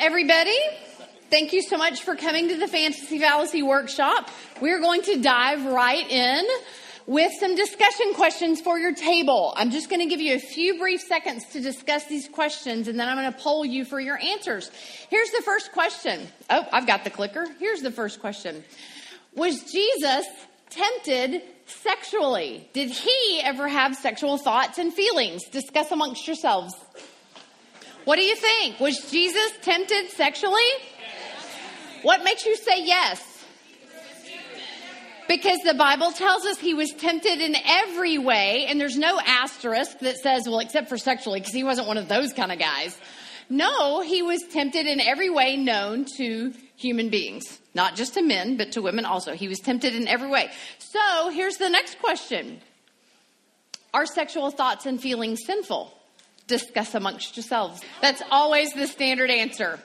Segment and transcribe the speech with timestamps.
[0.00, 0.56] everybody.
[1.30, 4.30] Thank you so much for coming to the Fantasy Fallacy Workshop.
[4.58, 6.46] We're going to dive right in
[7.06, 9.52] with some discussion questions for your table.
[9.54, 12.98] I'm just going to give you a few brief seconds to discuss these questions and
[12.98, 14.70] then I'm going to poll you for your answers.
[15.10, 16.26] Here's the first question.
[16.48, 17.46] Oh, I've got the clicker.
[17.58, 18.64] Here's the first question.
[19.34, 20.26] Was Jesus
[20.70, 22.70] tempted sexually?
[22.72, 25.44] Did he ever have sexual thoughts and feelings?
[25.50, 26.72] Discuss amongst yourselves.
[28.10, 28.80] What do you think?
[28.80, 30.58] Was Jesus tempted sexually?
[32.02, 33.22] What makes you say yes?
[35.28, 40.00] Because the Bible tells us he was tempted in every way, and there's no asterisk
[40.00, 42.98] that says, well, except for sexually, because he wasn't one of those kind of guys.
[43.48, 48.56] No, he was tempted in every way known to human beings, not just to men,
[48.56, 49.34] but to women also.
[49.34, 50.50] He was tempted in every way.
[50.80, 52.60] So here's the next question
[53.94, 55.99] Are sexual thoughts and feelings sinful?
[56.50, 57.80] Discuss amongst yourselves.
[58.02, 59.80] That's always the standard answer.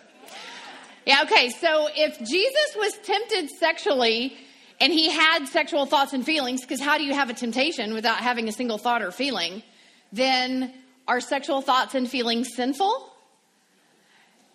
[1.05, 4.35] Yeah, okay, so if Jesus was tempted sexually
[4.81, 8.17] and he had sexual thoughts and feelings, because how do you have a temptation without
[8.17, 9.63] having a single thought or feeling?
[10.11, 10.73] Then
[11.07, 13.11] are sexual thoughts and feelings sinful?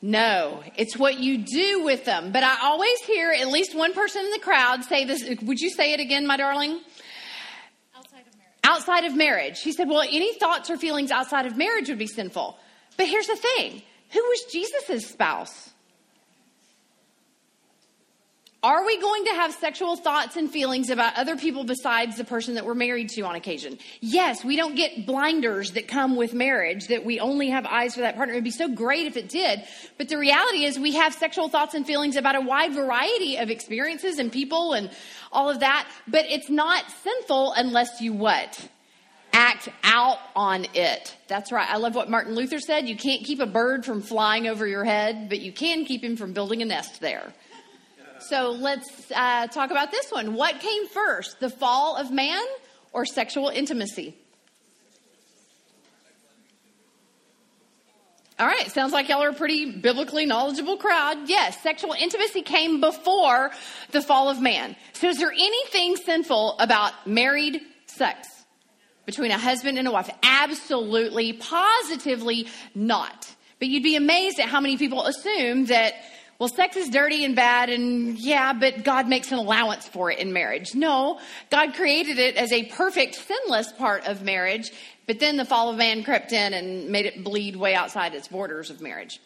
[0.03, 2.33] No, it's what you do with them.
[2.33, 5.23] But I always hear at least one person in the crowd say this.
[5.43, 6.81] Would you say it again, my darling?
[8.65, 9.61] Outside of marriage.
[9.61, 12.59] He said, well, any thoughts or feelings outside of marriage would be sinful.
[12.97, 15.71] But here's the thing who was Jesus' spouse?
[18.63, 22.57] Are we going to have sexual thoughts and feelings about other people besides the person
[22.57, 23.79] that we're married to on occasion?
[24.01, 28.03] Yes, we don't get blinders that come with marriage that we only have eyes for
[28.03, 28.35] that partner.
[28.35, 29.63] It'd be so great if it did.
[29.97, 33.49] But the reality is we have sexual thoughts and feelings about a wide variety of
[33.49, 34.91] experiences and people and
[35.33, 35.89] all of that.
[36.07, 38.69] But it's not sinful unless you what?
[39.33, 41.17] Act out on it.
[41.29, 41.69] That's right.
[41.69, 42.89] I love what Martin Luther said.
[42.89, 46.17] You can't keep a bird from flying over your head, but you can keep him
[46.17, 47.33] from building a nest there.
[48.29, 50.35] So let's uh, talk about this one.
[50.35, 52.43] What came first, the fall of man
[52.93, 54.17] or sexual intimacy?
[58.41, 61.29] All right, sounds like y'all are a pretty biblically knowledgeable crowd.
[61.29, 63.51] Yes, sexual intimacy came before
[63.91, 64.77] the fall of man.
[64.95, 68.27] So, is there anything sinful about married sex
[69.05, 70.09] between a husband and a wife?
[70.23, 73.31] Absolutely, positively not.
[73.59, 75.97] But you'd be amazed at how many people assume that
[76.39, 80.19] well, sex is dirty and bad, and yeah, but God makes an allowance for it
[80.19, 80.75] in marriage.
[80.75, 81.21] No,
[81.51, 84.71] God created it as a perfect, sinless part of marriage,
[85.11, 88.29] but then the fall of man crept in and made it bleed way outside its
[88.29, 89.19] borders of marriage.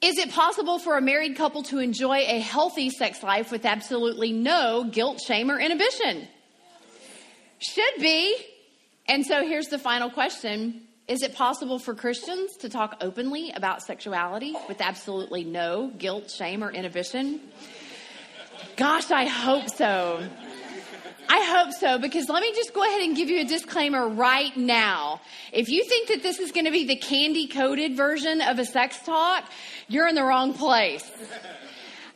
[0.00, 4.32] Is it possible for a married couple to enjoy a healthy sex life with absolutely
[4.32, 6.26] no guilt, shame, or inhibition?
[7.58, 8.34] Should be.
[9.06, 13.82] And so here's the final question is it possible for Christians to talk openly about
[13.82, 17.42] sexuality with absolutely no guilt, shame, or inhibition?
[18.78, 20.26] Gosh, I hope so.
[21.28, 24.56] I hope so because let me just go ahead and give you a disclaimer right
[24.56, 25.20] now.
[25.52, 28.64] If you think that this is going to be the candy coated version of a
[28.64, 29.50] sex talk,
[29.88, 31.10] you're in the wrong place.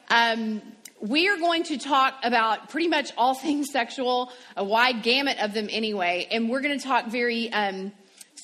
[0.09, 0.63] Um,
[1.01, 5.53] we are going to talk about pretty much all things sexual, a wide gamut of
[5.53, 7.53] them anyway, and we're going to talk very.
[7.53, 7.93] Um,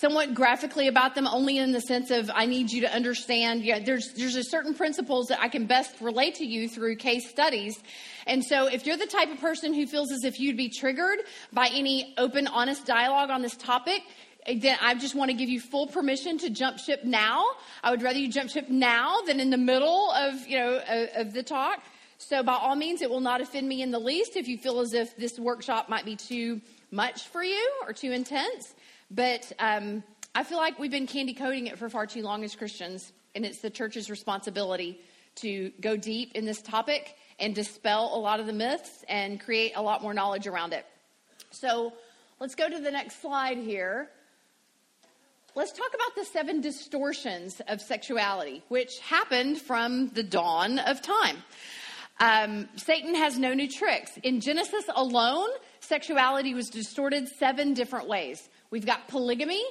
[0.03, 3.79] somewhat graphically about them only in the sense of I need you to understand yeah
[3.79, 7.81] there's there's a certain principles that I can best relate to you through case studies.
[8.27, 11.21] And so if you're the type of person who feels as if you'd be triggered
[11.53, 14.03] by any open honest dialogue on this topic,
[14.47, 17.45] eh, then I just want to give you full permission to jump ship now.
[17.83, 21.27] I would rather you jump ship now than in the middle of, you know, of,
[21.27, 21.81] of the talk.
[22.19, 24.81] So by all means, it will not offend me in the least if you feel
[24.81, 26.61] as if this workshop might be too
[26.91, 28.75] much for you or too intense.
[29.15, 30.03] But um,
[30.35, 33.45] I feel like we've been candy coating it for far too long as Christians, and
[33.45, 34.99] it's the church's responsibility
[35.37, 39.73] to go deep in this topic and dispel a lot of the myths and create
[39.77, 40.87] a lot more knowledge around it.
[41.51, 41.93] So
[42.41, 44.09] let's go to the next slide here.
[45.55, 51.37] Let's talk about the seven distortions of sexuality, which happened from the dawn of time.
[52.19, 54.13] Um, Satan has no new tricks.
[54.23, 55.49] In Genesis alone,
[55.81, 58.49] sexuality was distorted seven different ways.
[58.73, 59.63] We've got polygamy,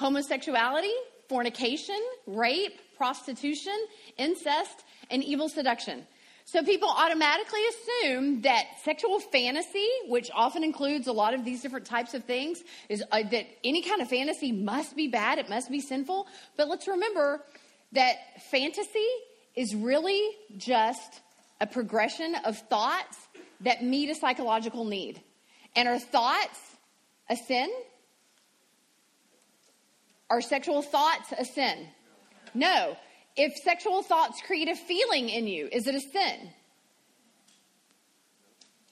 [0.00, 0.94] homosexuality,
[1.28, 3.76] fornication, rape, prostitution,
[4.16, 6.06] incest, and evil seduction.
[6.46, 11.84] So people automatically assume that sexual fantasy, which often includes a lot of these different
[11.84, 15.70] types of things, is uh, that any kind of fantasy must be bad, it must
[15.70, 16.26] be sinful.
[16.56, 17.44] But let's remember
[17.92, 18.14] that
[18.50, 19.06] fantasy
[19.54, 21.20] is really just
[21.60, 23.18] a progression of thoughts
[23.60, 25.20] that meet a psychological need.
[25.76, 26.58] And are thoughts
[27.28, 27.70] a sin?
[30.30, 31.88] Are sexual thoughts a sin?
[32.54, 32.96] No.
[33.36, 36.50] If sexual thoughts create a feeling in you, is it a sin?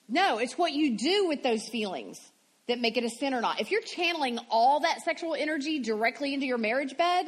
[0.09, 2.19] No, it's what you do with those feelings
[2.67, 3.61] that make it a sin or not.
[3.61, 7.27] If you're channeling all that sexual energy directly into your marriage bed,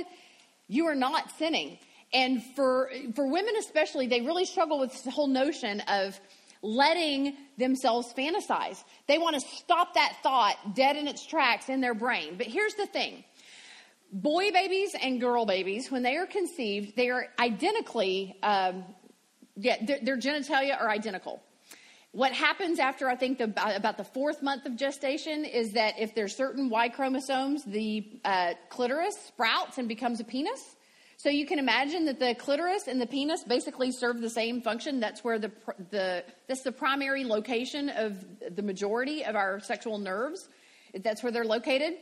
[0.66, 1.78] you are not sinning.
[2.12, 6.18] And for for women especially, they really struggle with this whole notion of
[6.62, 8.82] letting themselves fantasize.
[9.06, 12.34] They want to stop that thought dead in its tracks in their brain.
[12.36, 13.24] But here's the thing.
[14.12, 18.84] Boy babies and girl babies, when they are conceived, they are identically, um,
[19.56, 21.42] yeah, their, their genitalia are identical.
[22.12, 26.12] What happens after I think the, about the fourth month of gestation is that if
[26.16, 30.74] there's certain Y chromosomes, the uh, clitoris sprouts and becomes a penis.
[31.16, 34.98] So you can imagine that the clitoris and the penis basically serve the same function.
[34.98, 35.52] That's where the
[35.90, 38.24] the that's the primary location of
[38.56, 40.48] the majority of our sexual nerves.
[40.94, 41.92] That's where they're located.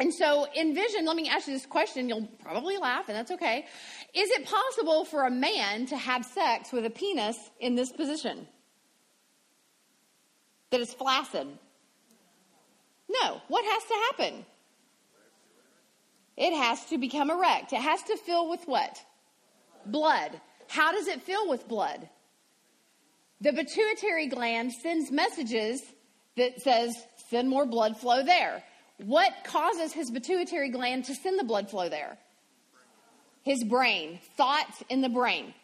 [0.00, 2.08] And so envision, let me ask you this question.
[2.08, 3.66] You'll probably laugh, and that's okay.
[4.14, 8.46] Is it possible for a man to have sex with a penis in this position?
[10.70, 11.46] that is flaccid?
[13.08, 13.40] No.
[13.48, 14.46] What has to happen?
[16.36, 17.72] It has to become erect.
[17.72, 19.02] It has to fill with what?
[19.86, 20.40] Blood.
[20.68, 22.08] How does it fill with blood?
[23.40, 25.82] The pituitary gland sends messages
[26.36, 26.94] that says
[27.30, 28.62] send more blood flow there.
[28.98, 32.18] What causes his pituitary gland to send the blood flow there?
[33.42, 35.54] His brain, thoughts in the brain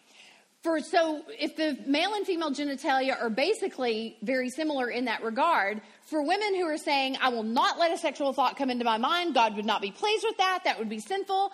[0.65, 5.81] for so if the male and female genitalia are basically very similar in that regard
[6.07, 8.97] for women who are saying i will not let a sexual thought come into my
[8.97, 11.53] mind god would not be pleased with that that would be sinful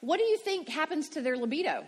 [0.00, 1.86] what do you think happens to their libido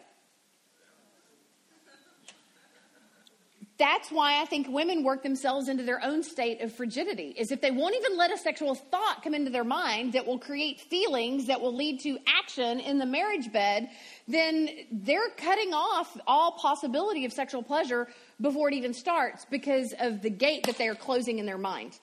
[3.81, 7.35] that's why I think women work themselves into their own state of frigidity.
[7.38, 10.38] Is if they won't even let a sexual thought come into their mind that will
[10.38, 13.88] create feelings that will lead to action in the marriage bed,
[14.29, 18.06] then they're cutting off all possibility of sexual pleasure
[18.43, 21.99] before it even starts because of the gate that they are closing in their mind.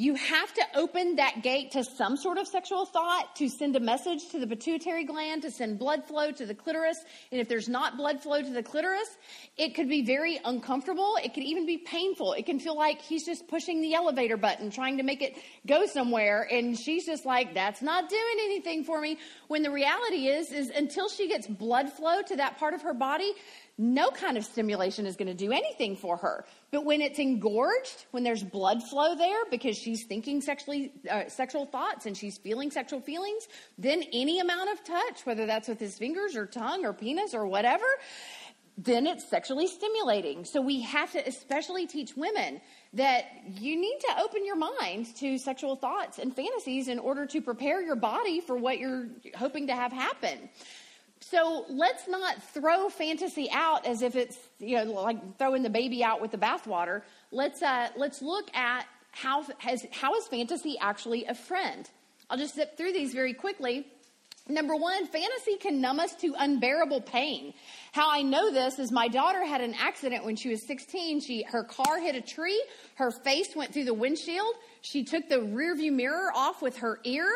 [0.00, 3.80] You have to open that gate to some sort of sexual thought to send a
[3.80, 6.98] message to the pituitary gland, to send blood flow to the clitoris.
[7.32, 9.08] And if there's not blood flow to the clitoris,
[9.56, 11.18] it could be very uncomfortable.
[11.24, 12.34] It could even be painful.
[12.34, 15.36] It can feel like he's just pushing the elevator button, trying to make it
[15.66, 16.46] go somewhere.
[16.48, 19.18] And she's just like, that's not doing anything for me.
[19.48, 22.94] When the reality is, is until she gets blood flow to that part of her
[22.94, 23.32] body,
[23.78, 26.44] no kind of stimulation is going to do anything for her.
[26.72, 31.64] But when it's engorged, when there's blood flow there because she's thinking sexually uh, sexual
[31.64, 33.46] thoughts and she's feeling sexual feelings,
[33.78, 37.46] then any amount of touch, whether that's with his fingers or tongue or penis or
[37.46, 37.86] whatever,
[38.76, 40.44] then it's sexually stimulating.
[40.44, 42.60] So we have to especially teach women
[42.94, 47.40] that you need to open your mind to sexual thoughts and fantasies in order to
[47.40, 50.48] prepare your body for what you're hoping to have happen.
[51.20, 56.02] So let's not throw fantasy out as if it's you know like throwing the baby
[56.04, 57.02] out with the bathwater.
[57.32, 61.88] Let's uh, let's look at how has how is fantasy actually a friend?
[62.30, 63.86] I'll just zip through these very quickly.
[64.50, 67.52] Number one, fantasy can numb us to unbearable pain.
[67.92, 71.20] How I know this is my daughter had an accident when she was 16.
[71.20, 72.62] She her car hit a tree.
[72.94, 74.54] Her face went through the windshield.
[74.80, 77.28] She took the rearview mirror off with her ear.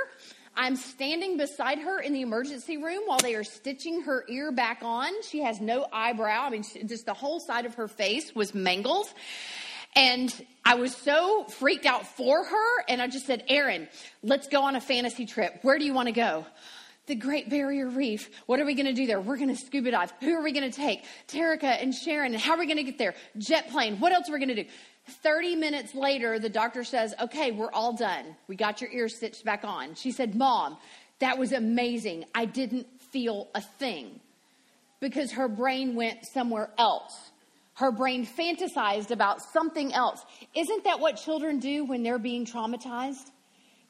[0.55, 4.81] I'm standing beside her in the emergency room while they are stitching her ear back
[4.83, 5.11] on.
[5.23, 6.43] She has no eyebrow.
[6.43, 9.07] I mean, just the whole side of her face was mangled.
[9.95, 10.33] And
[10.65, 12.85] I was so freaked out for her.
[12.89, 13.89] And I just said, Erin,
[14.23, 15.59] let's go on a fantasy trip.
[15.63, 16.47] Where do you want to go?
[17.07, 18.31] The Great Barrier Reef.
[18.47, 19.21] What are we going to do there?
[19.21, 20.13] We're going to scuba dive.
[20.21, 21.05] Who are we going to take?
[21.29, 22.33] Terica and Sharon.
[22.33, 23.15] And how are we going to get there?
[23.39, 23.99] Jet plane.
[24.01, 24.69] What else are we going to do?
[25.09, 28.37] 30 minutes later, the doctor says, Okay, we're all done.
[28.49, 29.95] We got your ear stitched back on.
[29.95, 30.77] She said, Mom,
[31.19, 32.25] that was amazing.
[32.35, 34.21] I didn't feel a thing
[35.01, 37.31] because her brain went somewhere else.
[37.75, 40.25] Her brain fantasized about something else.
[40.55, 43.31] Isn't that what children do when they're being traumatized?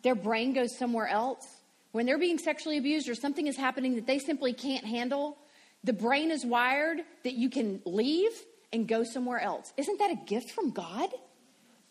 [0.03, 1.47] Their brain goes somewhere else.
[1.93, 5.37] When they're being sexually abused or something is happening that they simply can't handle,
[5.85, 8.33] the brain is wired that you can leave
[8.73, 9.73] and go somewhere else.
[9.77, 11.11] Isn't that a gift from God?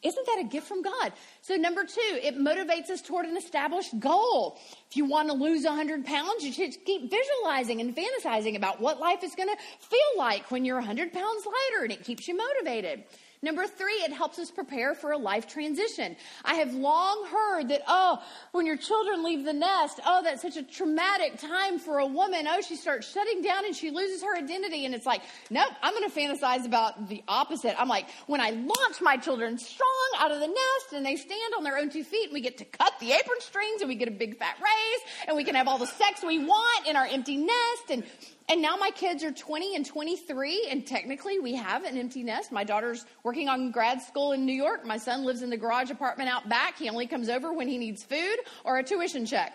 [0.03, 1.13] Isn't that a gift from God?
[1.41, 4.57] So, number two, it motivates us toward an established goal.
[4.89, 8.99] If you want to lose 100 pounds, you should keep visualizing and fantasizing about what
[8.99, 12.35] life is going to feel like when you're 100 pounds lighter, and it keeps you
[12.35, 13.03] motivated.
[13.43, 16.15] Number three, it helps us prepare for a life transition.
[16.45, 18.21] I have long heard that, oh,
[18.51, 22.45] when your children leave the nest, oh, that's such a traumatic time for a woman.
[22.47, 24.85] Oh, she starts shutting down and she loses her identity.
[24.85, 27.73] And it's like, nope, I'm going to fantasize about the opposite.
[27.81, 31.53] I'm like, when I launch my children strong out of the nest and they stand
[31.57, 33.95] on their own two feet and we get to cut the apron strings and we
[33.95, 36.95] get a big fat raise and we can have all the sex we want in
[36.95, 38.03] our empty nest and
[38.51, 42.51] And now my kids are 20 and 23, and technically we have an empty nest.
[42.51, 44.85] My daughter's working on grad school in New York.
[44.85, 46.77] My son lives in the garage apartment out back.
[46.77, 49.53] He only comes over when he needs food or a tuition check,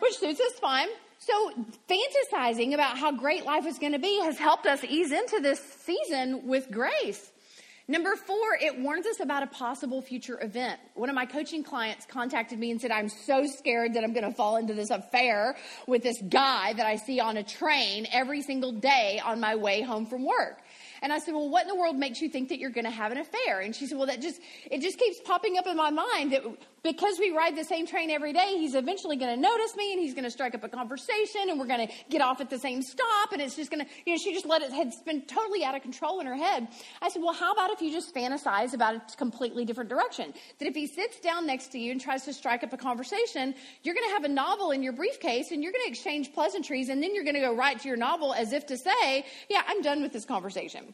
[0.00, 0.88] which suits us fine.
[1.20, 1.52] So,
[1.88, 5.60] fantasizing about how great life is going to be has helped us ease into this
[5.60, 7.30] season with grace.
[7.86, 10.80] Number four, it warns us about a possible future event.
[10.94, 14.24] One of my coaching clients contacted me and said, I'm so scared that I'm going
[14.24, 15.54] to fall into this affair
[15.86, 19.82] with this guy that I see on a train every single day on my way
[19.82, 20.62] home from work.
[21.02, 22.90] And I said, well, what in the world makes you think that you're going to
[22.90, 23.60] have an affair?
[23.60, 26.42] And she said, well, that just, it just keeps popping up in my mind that
[26.84, 30.00] because we ride the same train every day, he's eventually going to notice me and
[30.00, 32.58] he's going to strike up a conversation and we're going to get off at the
[32.58, 33.32] same stop.
[33.32, 35.74] And it's just going to, you know, she just let it had been totally out
[35.74, 36.68] of control in her head.
[37.00, 40.34] I said, well, how about if you just fantasize about a completely different direction?
[40.58, 43.54] That if he sits down next to you and tries to strike up a conversation,
[43.82, 46.90] you're going to have a novel in your briefcase and you're going to exchange pleasantries
[46.90, 49.62] and then you're going to go right to your novel as if to say, yeah,
[49.66, 50.92] I'm done with this conversation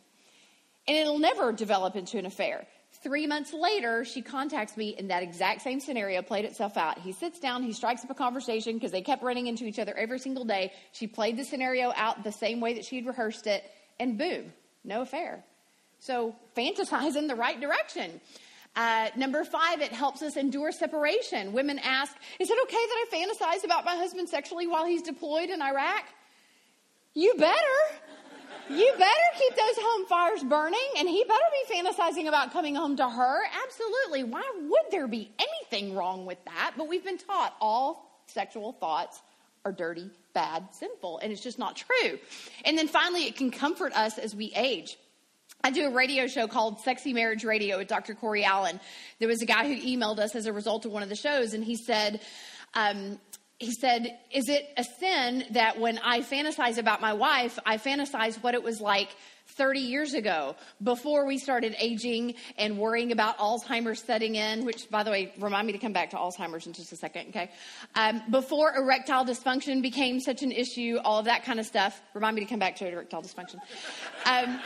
[0.86, 2.66] and it'll never develop into an affair.
[3.02, 6.98] Three months later, she contacts me, and that exact same scenario played itself out.
[6.98, 9.96] He sits down, he strikes up a conversation because they kept running into each other
[9.96, 10.72] every single day.
[10.92, 13.64] She played the scenario out the same way that she'd rehearsed it,
[13.98, 14.52] and boom,
[14.84, 15.42] no affair.
[16.00, 18.20] So fantasize in the right direction.
[18.76, 21.52] Uh, number five, it helps us endure separation.
[21.52, 25.48] Women ask, Is it okay that I fantasize about my husband sexually while he's deployed
[25.48, 26.04] in Iraq?
[27.14, 27.56] You better.
[28.70, 32.96] You better keep those home fires burning, and he better be fantasizing about coming home
[32.98, 33.40] to her.
[33.64, 34.22] Absolutely.
[34.22, 36.74] Why would there be anything wrong with that?
[36.76, 39.20] But we've been taught all sexual thoughts
[39.64, 42.18] are dirty, bad, sinful, and it's just not true.
[42.64, 44.96] And then finally, it can comfort us as we age.
[45.64, 48.14] I do a radio show called Sexy Marriage Radio with Dr.
[48.14, 48.78] Corey Allen.
[49.18, 51.54] There was a guy who emailed us as a result of one of the shows,
[51.54, 52.20] and he said,
[52.74, 53.18] um,
[53.60, 58.42] he said, Is it a sin that when I fantasize about my wife, I fantasize
[58.42, 59.10] what it was like
[59.48, 65.02] 30 years ago before we started aging and worrying about Alzheimer's setting in, which, by
[65.02, 67.50] the way, remind me to come back to Alzheimer's in just a second, okay?
[67.94, 72.00] Um, before erectile dysfunction became such an issue, all of that kind of stuff.
[72.14, 73.56] Remind me to come back to erectile dysfunction.
[74.24, 74.58] Um,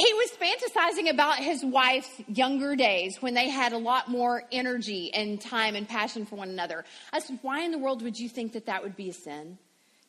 [0.00, 5.12] he was fantasizing about his wife's younger days when they had a lot more energy
[5.12, 6.84] and time and passion for one another.
[7.12, 9.58] I said, why in the world would you think that that would be a sin?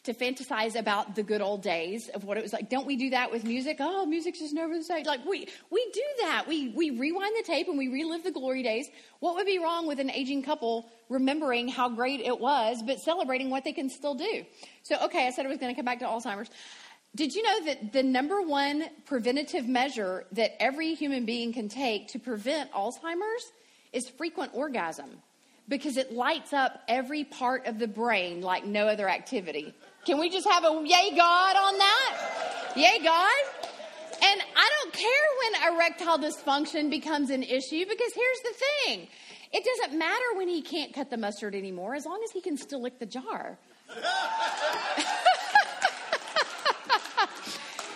[0.06, 2.72] To fantasize about the good old days of what it was like.
[2.72, 3.78] Don't we do that with music?
[3.80, 5.06] Oh, music's just never the same.
[5.06, 6.46] Like we we do that.
[6.48, 8.90] We we rewind the tape and we relive the glory days.
[9.20, 13.52] What would be wrong with an aging couple remembering how great it was, but celebrating
[13.52, 14.44] what they can still do?
[14.82, 16.50] So okay, I said I was going to come back to Alzheimer's.
[17.14, 22.08] Did you know that the number one preventative measure that every human being can take
[22.10, 23.52] to prevent Alzheimer's
[23.92, 25.10] is frequent orgasm?
[25.68, 29.74] Because it lights up every part of the brain like no other activity.
[30.06, 32.74] Can we just have a yay God on that?
[32.78, 33.32] Yay God?
[34.24, 35.10] And I don't care
[35.42, 39.08] when erectile dysfunction becomes an issue because here's the thing
[39.52, 42.56] it doesn't matter when he can't cut the mustard anymore as long as he can
[42.56, 43.58] still lick the jar.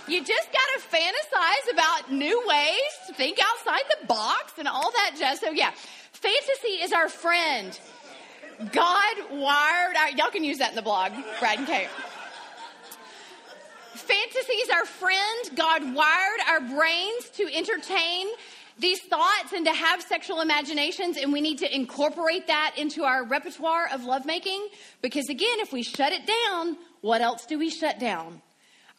[0.07, 5.15] You just got to fantasize about new ways think outside the box and all that
[5.17, 5.39] jazz.
[5.39, 5.71] So, yeah,
[6.11, 7.79] fantasy is our friend.
[8.71, 11.89] God wired our, y'all can use that in the blog, Brad and Kate.
[13.93, 15.55] Fantasy is our friend.
[15.55, 18.27] God wired our brains to entertain
[18.77, 23.23] these thoughts and to have sexual imaginations, and we need to incorporate that into our
[23.23, 24.67] repertoire of lovemaking.
[25.01, 28.41] Because again, if we shut it down, what else do we shut down?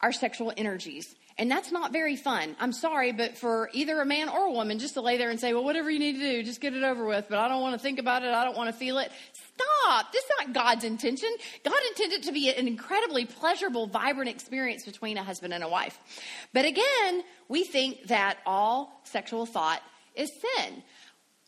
[0.01, 1.15] Our sexual energies.
[1.39, 2.55] And that's not very fun.
[2.59, 5.39] I'm sorry, but for either a man or a woman, just to lay there and
[5.39, 7.61] say, well, whatever you need to do, just get it over with, but I don't
[7.61, 8.29] want to think about it.
[8.29, 9.11] I don't want to feel it.
[9.33, 10.11] Stop.
[10.11, 11.29] This is not God's intention.
[11.63, 15.99] God intended to be an incredibly pleasurable, vibrant experience between a husband and a wife.
[16.53, 19.81] But again, we think that all sexual thought
[20.15, 20.83] is sin.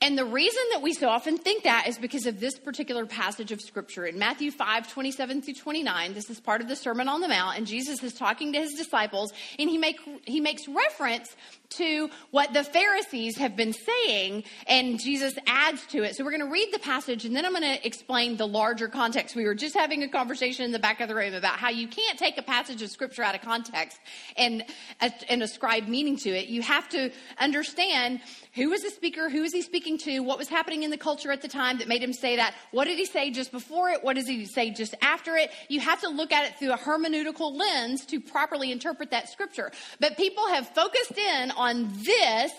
[0.01, 3.51] And the reason that we so often think that is because of this particular passage
[3.51, 4.06] of scripture.
[4.06, 7.58] In Matthew 5, 27 through 29, this is part of the Sermon on the Mount,
[7.58, 11.36] and Jesus is talking to his disciples, and he, make, he makes reference
[11.72, 16.16] to what the Pharisees have been saying, and Jesus adds to it.
[16.16, 18.88] So we're going to read the passage, and then I'm going to explain the larger
[18.88, 19.36] context.
[19.36, 21.88] We were just having a conversation in the back of the room about how you
[21.88, 24.00] can't take a passage of scripture out of context
[24.36, 24.64] and,
[25.00, 26.48] uh, and ascribe meaning to it.
[26.48, 28.22] You have to understand
[28.54, 31.32] who was the speaker, who is he speaking to, what was happening in the culture
[31.32, 34.04] at the time that made him say that, what did he say just before it,
[34.04, 35.52] what does he say just after it.
[35.68, 39.72] You have to look at it through a hermeneutical lens to properly interpret that scripture.
[40.00, 42.51] But people have focused in on this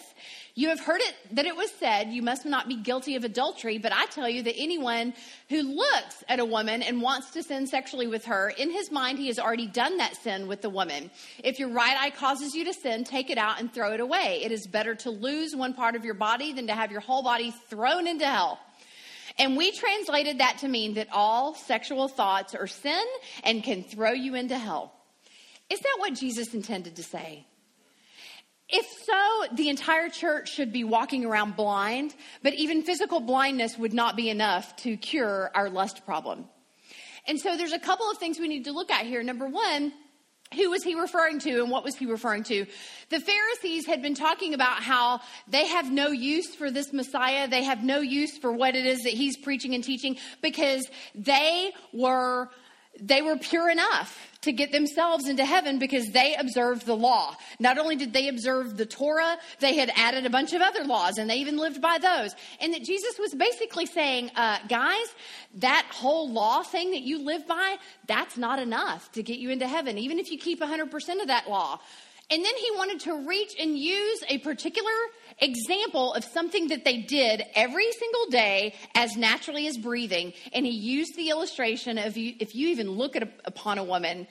[0.55, 3.79] You have heard it that it was said, You must not be guilty of adultery,
[3.79, 5.15] but I tell you that anyone
[5.49, 9.19] who looks at a woman and wants to sin sexually with her, in his mind,
[9.19, 11.11] he has already done that sin with the woman.
[11.43, 14.43] If your right eye causes you to sin, take it out and throw it away.
[14.45, 17.23] It is better to lose one part of your body than to have your whole
[17.23, 18.59] body thrown into hell.
[19.39, 23.05] And we translated that to mean that all sexual thoughts are sin
[23.45, 24.93] and can throw you into hell.
[25.71, 27.47] Is that what Jesus intended to say?
[29.55, 34.31] The entire church should be walking around blind, but even physical blindness would not be
[34.31, 36.47] enough to cure our lust problem.
[37.27, 39.23] And so there's a couple of things we need to look at here.
[39.23, 39.93] Number one,
[40.55, 42.67] who was he referring to and what was he referring to?
[43.11, 47.47] The Pharisees had been talking about how they have no use for this Messiah.
[47.47, 51.73] They have no use for what it is that he's preaching and teaching because they
[51.93, 52.49] were
[53.01, 57.37] they were pure enough to get themselves into heaven because they observed the law.
[57.59, 61.19] Not only did they observe the Torah, they had added a bunch of other laws
[61.19, 62.35] and they even lived by those.
[62.61, 65.07] And that Jesus was basically saying, uh, guys,
[65.57, 69.69] that whole law thing that you live by, that's not enough to get you into
[69.69, 71.81] heaven, even if you keep 100% of that law.
[72.31, 74.93] And then he wanted to reach and use a particular
[75.41, 80.33] example of something that they did every single day as naturally as breathing.
[80.53, 84.29] And he used the illustration of if you even look at a, upon a woman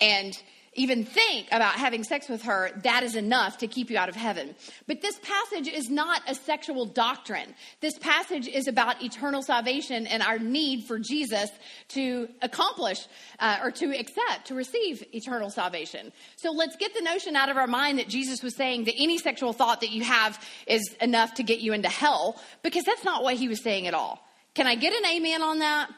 [0.00, 0.40] and
[0.74, 4.14] even think about having sex with her, that is enough to keep you out of
[4.14, 4.54] heaven.
[4.86, 7.54] But this passage is not a sexual doctrine.
[7.80, 11.50] This passage is about eternal salvation and our need for Jesus
[11.88, 13.04] to accomplish
[13.40, 16.12] uh, or to accept, to receive eternal salvation.
[16.36, 19.18] So let's get the notion out of our mind that Jesus was saying that any
[19.18, 23.24] sexual thought that you have is enough to get you into hell, because that's not
[23.24, 24.24] what he was saying at all.
[24.54, 25.90] Can I get an amen on that?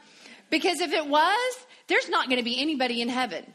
[0.48, 1.56] Because if it was,
[1.88, 3.54] there's not going to be anybody in heaven.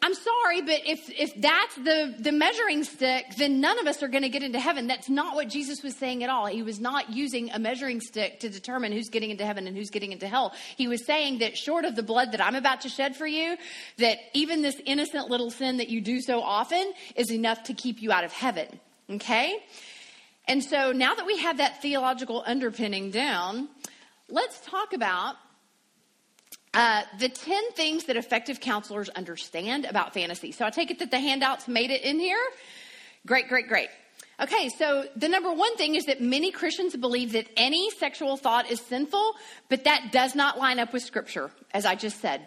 [0.00, 4.08] I'm sorry, but if, if that's the, the measuring stick, then none of us are
[4.08, 4.86] going to get into heaven.
[4.86, 6.46] That's not what Jesus was saying at all.
[6.46, 9.90] He was not using a measuring stick to determine who's getting into heaven and who's
[9.90, 10.54] getting into hell.
[10.76, 13.56] He was saying that short of the blood that I'm about to shed for you,
[13.96, 18.00] that even this innocent little sin that you do so often is enough to keep
[18.00, 18.78] you out of heaven.
[19.10, 19.58] Okay?
[20.46, 23.68] And so now that we have that theological underpinning down,
[24.28, 25.34] let's talk about
[26.74, 30.52] uh, the 10 things that effective counselors understand about fantasy.
[30.52, 32.42] So I take it that the handouts made it in here.
[33.26, 33.88] Great, great, great.
[34.40, 38.70] Okay, so the number one thing is that many Christians believe that any sexual thought
[38.70, 39.34] is sinful,
[39.68, 42.46] but that does not line up with Scripture, as I just said.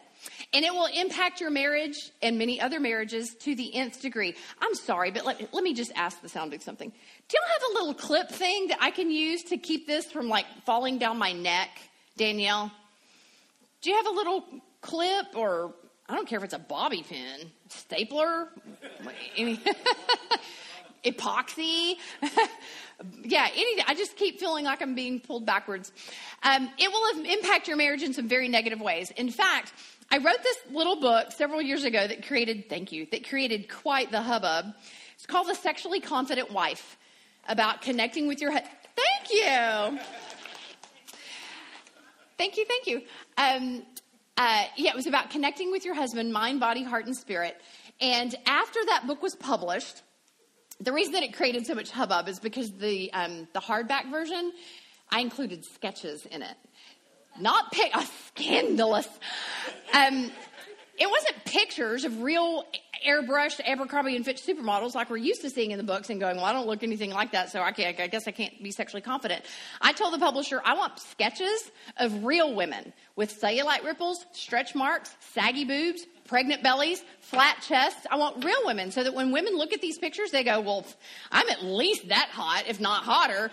[0.53, 4.35] And it will impact your marriage and many other marriages to the nth degree.
[4.61, 6.89] I'm sorry, but let, let me just ask the sounding something.
[6.89, 10.29] Do y'all have a little clip thing that I can use to keep this from
[10.29, 11.69] like falling down my neck,
[12.15, 12.71] Danielle?
[13.81, 14.45] Do you have a little
[14.81, 15.73] clip or
[16.07, 18.49] I don't care if it's a bobby pin, stapler,
[19.37, 19.59] any
[21.05, 21.95] epoxy.
[23.23, 23.85] yeah, anything.
[23.87, 25.91] I just keep feeling like I'm being pulled backwards.
[26.43, 29.11] Um, it will impact your marriage in some very negative ways.
[29.11, 29.73] In fact,
[30.11, 34.11] I wrote this little book several years ago that created, thank you, that created quite
[34.11, 34.73] the hubbub.
[35.15, 36.97] It's called The Sexually Confident Wife
[37.47, 38.51] about connecting with your.
[38.51, 39.99] Thank you.
[42.41, 43.03] Thank you, thank you.
[43.37, 43.83] Um,
[44.35, 47.55] uh, yeah, it was about connecting with your husband, mind, body, heart, and spirit.
[48.01, 50.01] And after that book was published,
[50.79, 54.53] the reason that it created so much hubbub is because the um, the hardback version,
[55.11, 56.55] I included sketches in it,
[57.39, 57.93] not pic.
[58.29, 59.07] Scandalous.
[59.93, 60.31] Um,
[60.97, 62.65] it wasn't pictures of real
[63.05, 66.35] airbrushed Abercrombie and Fitch supermodels like we're used to seeing in the books and going,
[66.37, 68.71] well, I don't look anything like that, so I, can't, I guess I can't be
[68.71, 69.43] sexually confident.
[69.81, 75.15] I told the publisher, I want sketches of real women with cellulite ripples, stretch marks,
[75.33, 78.05] saggy boobs, pregnant bellies, flat chests.
[78.09, 80.85] I want real women so that when women look at these pictures, they go, well,
[81.31, 83.49] I'm at least that hot, if not hotter.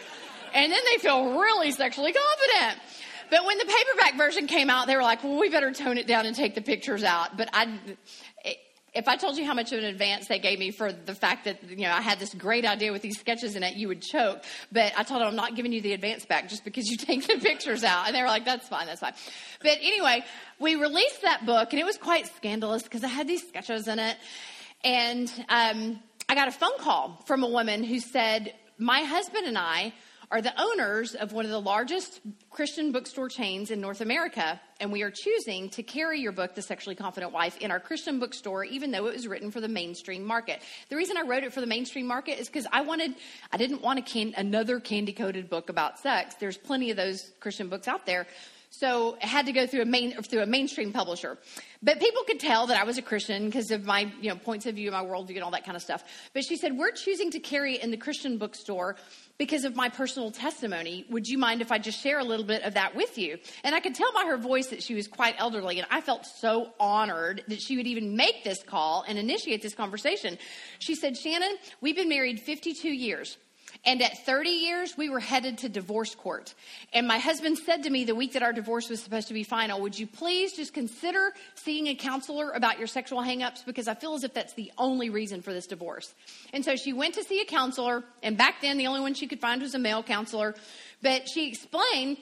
[0.55, 2.83] And then they feel really sexually confident.
[3.31, 6.07] But when the paperback version came out, they were like, well, we better tone it
[6.07, 7.37] down and take the pictures out.
[7.37, 7.79] But I,
[8.95, 11.45] if I told you how much of an advance they gave me for the fact
[11.45, 14.03] that you know I had this great idea with these sketches in it, you would
[14.03, 14.43] choke.
[14.73, 17.27] But I told them I'm not giving you the advance back just because you take
[17.27, 19.15] the pictures out, and they were like, "That's fine, that's fine."
[19.61, 20.25] But anyway,
[20.59, 23.99] we released that book, and it was quite scandalous because I had these sketches in
[23.99, 24.17] it,
[24.83, 29.59] and um, I got a phone call from a woman who said, "My husband and
[29.59, 29.93] I."
[30.31, 34.93] are the owners of one of the largest Christian bookstore chains in North America, and
[34.93, 38.65] we are choosing to carry your book, The Sexually Confident Wife, in our Christian bookstore,
[38.65, 40.61] even though it was written for the mainstream market.
[40.91, 43.15] The reason I wrote it for the mainstream market is because I wanted,
[43.53, 46.35] I didn't want can, another candy coated book about sex.
[46.35, 48.27] There's plenty of those Christian books out there.
[48.71, 51.39] So I had to go through a main through a mainstream publisher.
[51.83, 54.67] But people could tell that I was a Christian because of my you know points
[54.67, 56.05] of view, my worldview, and all that kind of stuff.
[56.35, 58.97] But she said, "We're choosing to carry it in the Christian bookstore
[59.39, 61.07] because of my personal testimony.
[61.09, 63.75] Would you mind if I just share a little bit of that with you?" And
[63.75, 66.75] I could tell by her voice that she was quite elderly, and I felt so
[66.79, 70.37] honored that she would even make this call and initiate this conversation.
[70.79, 73.39] She said, "Shannon, we've been married 52 years."
[73.85, 76.55] And at 30 years, we were headed to divorce court.
[76.93, 79.45] And my husband said to me the week that our divorce was supposed to be
[79.45, 83.65] final, Would you please just consider seeing a counselor about your sexual hangups?
[83.65, 86.13] Because I feel as if that's the only reason for this divorce.
[86.53, 88.05] And so she went to see a counselor.
[88.23, 90.55] And back then, the only one she could find was a male counselor.
[91.03, 92.19] But she explained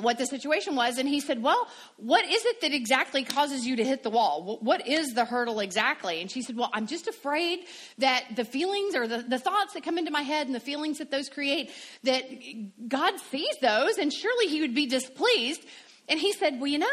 [0.00, 3.76] what the situation was and he said well what is it that exactly causes you
[3.76, 4.58] to hit the wall?
[4.60, 6.20] What is the hurdle exactly?
[6.20, 7.60] And she said well i'm just afraid
[7.98, 10.98] that the feelings or the, the thoughts that come into my head and the feelings
[10.98, 11.70] that those create
[12.04, 12.24] that
[12.88, 15.62] god sees those and surely he would be displeased
[16.08, 16.86] and he said, Well, you know,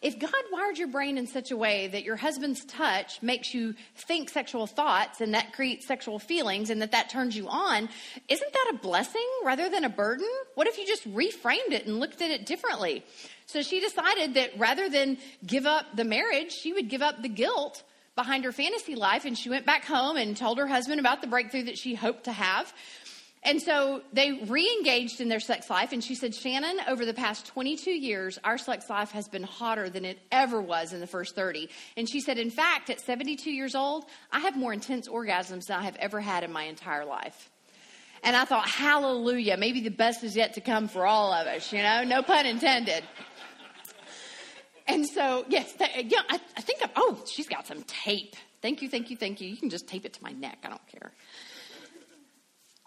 [0.00, 3.74] if God wired your brain in such a way that your husband's touch makes you
[3.96, 7.88] think sexual thoughts and that creates sexual feelings and that that turns you on,
[8.28, 10.28] isn't that a blessing rather than a burden?
[10.54, 13.04] What if you just reframed it and looked at it differently?
[13.46, 17.28] So she decided that rather than give up the marriage, she would give up the
[17.28, 17.82] guilt
[18.14, 19.24] behind her fantasy life.
[19.24, 22.24] And she went back home and told her husband about the breakthrough that she hoped
[22.24, 22.72] to have.
[23.42, 25.92] And so they re engaged in their sex life.
[25.92, 29.88] And she said, Shannon, over the past 22 years, our sex life has been hotter
[29.88, 31.70] than it ever was in the first 30.
[31.96, 35.78] And she said, in fact, at 72 years old, I have more intense orgasms than
[35.78, 37.50] I have ever had in my entire life.
[38.22, 41.72] And I thought, hallelujah, maybe the best is yet to come for all of us,
[41.72, 43.02] you know, no pun intended.
[44.86, 48.36] And so, yes, th- yeah, I, I think, I'm, oh, she's got some tape.
[48.60, 49.48] Thank you, thank you, thank you.
[49.48, 50.58] You can just tape it to my neck.
[50.64, 51.12] I don't care.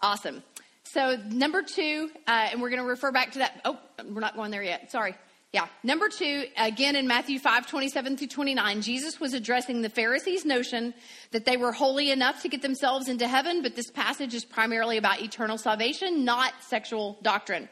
[0.04, 0.42] Awesome.
[0.82, 3.58] So, number two, uh, and we're going to refer back to that.
[3.64, 4.92] Oh, we're not going there yet.
[4.92, 5.14] Sorry.
[5.50, 5.66] Yeah.
[5.82, 10.92] Number two, again in Matthew 5 27 through 29, Jesus was addressing the Pharisees' notion
[11.30, 14.98] that they were holy enough to get themselves into heaven, but this passage is primarily
[14.98, 17.70] about eternal salvation, not sexual doctrine.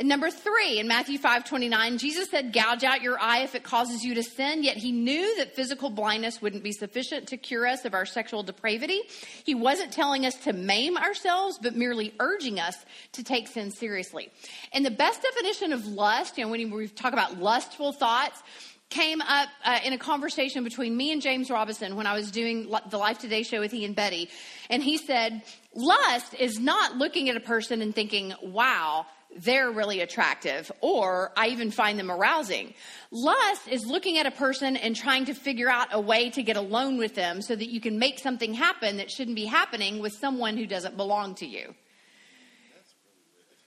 [0.00, 3.64] And number three, in Matthew 5 29, Jesus said, Gouge out your eye if it
[3.64, 4.64] causes you to sin.
[4.64, 8.42] Yet he knew that physical blindness wouldn't be sufficient to cure us of our sexual
[8.42, 9.02] depravity.
[9.44, 12.76] He wasn't telling us to maim ourselves, but merely urging us
[13.12, 14.30] to take sin seriously.
[14.72, 18.42] And the best definition of lust, you know, when we talk about lustful thoughts,
[18.88, 22.74] came up uh, in a conversation between me and James Robison when I was doing
[22.88, 24.30] the Life Today show with he and Betty.
[24.70, 25.42] And he said,
[25.74, 29.04] Lust is not looking at a person and thinking, wow,
[29.36, 32.74] they're really attractive, or I even find them arousing.
[33.10, 36.56] Lust is looking at a person and trying to figure out a way to get
[36.56, 40.12] alone with them so that you can make something happen that shouldn't be happening with
[40.12, 41.74] someone who doesn't belong to you.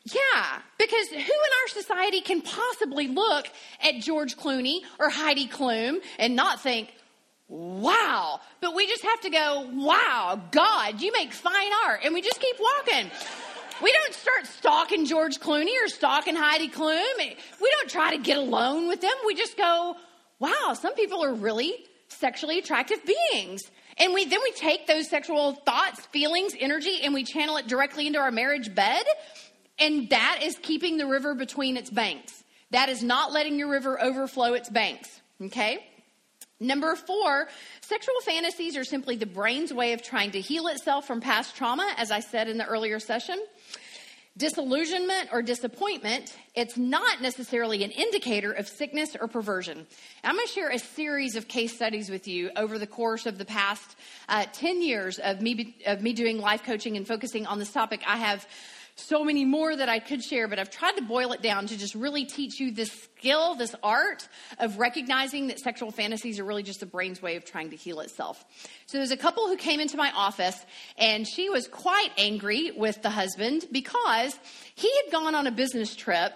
[0.06, 3.48] Yeah, because who in our society can possibly look
[3.82, 6.94] at George Clooney or Heidi Klum and not think,
[7.48, 12.02] wow, but we just have to go, wow, God, you make fine art.
[12.04, 13.12] And we just keep walking.
[13.82, 17.18] We don't start stalking George Clooney or stalking Heidi Klum.
[17.20, 19.14] We don't try to get alone with them.
[19.26, 19.96] We just go,
[20.40, 21.74] wow, some people are really
[22.08, 23.62] sexually attractive beings.
[23.98, 28.08] And we then we take those sexual thoughts, feelings, energy, and we channel it directly
[28.08, 29.04] into our marriage bed.
[29.80, 32.44] And that is keeping the river between its banks.
[32.72, 35.22] That is not letting your river overflow its banks.
[35.42, 35.86] Okay?
[36.64, 37.50] Number four,
[37.82, 41.94] sexual fantasies are simply the brain's way of trying to heal itself from past trauma,
[41.98, 43.38] as I said in the earlier session.
[44.36, 49.86] Disillusionment or disappointment, it's not necessarily an indicator of sickness or perversion.
[50.24, 53.38] I'm going to share a series of case studies with you over the course of
[53.38, 53.96] the past
[54.30, 58.02] uh, 10 years of me, of me doing life coaching and focusing on this topic.
[58.08, 58.48] I have
[58.96, 61.78] so many more that I could share, but I've tried to boil it down to
[61.78, 64.28] just really teach you this skill, this art
[64.60, 68.00] of recognizing that sexual fantasies are really just the brain's way of trying to heal
[68.02, 68.46] itself.
[68.86, 70.64] So there's a couple who came into my office,
[70.98, 74.38] and she was quite angry with the husband because
[74.76, 76.34] he had gone on a business trip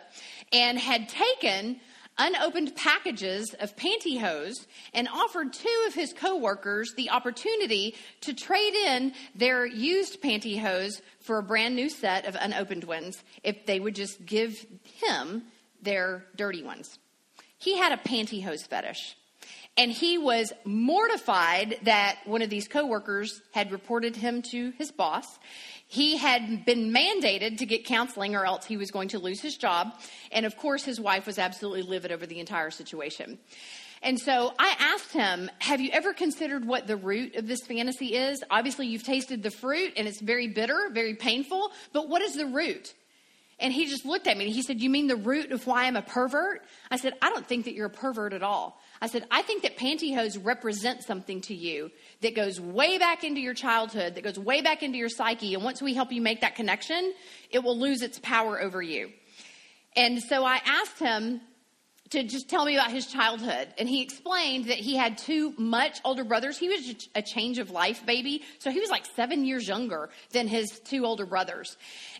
[0.51, 1.79] and had taken
[2.17, 9.13] unopened packages of pantyhose and offered two of his coworkers the opportunity to trade in
[9.35, 14.25] their used pantyhose for a brand new set of unopened ones if they would just
[14.25, 15.43] give him
[15.81, 16.99] their dirty ones.
[17.57, 19.15] He had a pantyhose fetish.
[19.79, 25.37] And he was mortified that one of these coworkers had reported him to his boss.
[25.87, 29.55] He had been mandated to get counseling or else he was going to lose his
[29.55, 29.93] job.
[30.31, 33.39] And of course, his wife was absolutely livid over the entire situation.
[34.03, 38.15] And so I asked him, Have you ever considered what the root of this fantasy
[38.15, 38.43] is?
[38.49, 42.45] Obviously, you've tasted the fruit and it's very bitter, very painful, but what is the
[42.45, 42.93] root?
[43.59, 45.85] And he just looked at me and he said, You mean the root of why
[45.85, 46.63] I'm a pervert?
[46.91, 48.79] I said, I don't think that you're a pervert at all.
[49.01, 53.41] I said, I think that pantyhose represent something to you that goes way back into
[53.41, 55.53] your childhood, that goes way back into your psyche.
[55.53, 57.13] And once we help you make that connection,
[57.51, 59.11] it will lose its power over you.
[59.95, 61.41] And so I asked him,
[62.11, 63.67] to just tell me about his childhood.
[63.77, 66.57] And he explained that he had two much older brothers.
[66.57, 68.43] He was a change of life baby.
[68.59, 71.75] So he was like seven years younger than his two older brothers.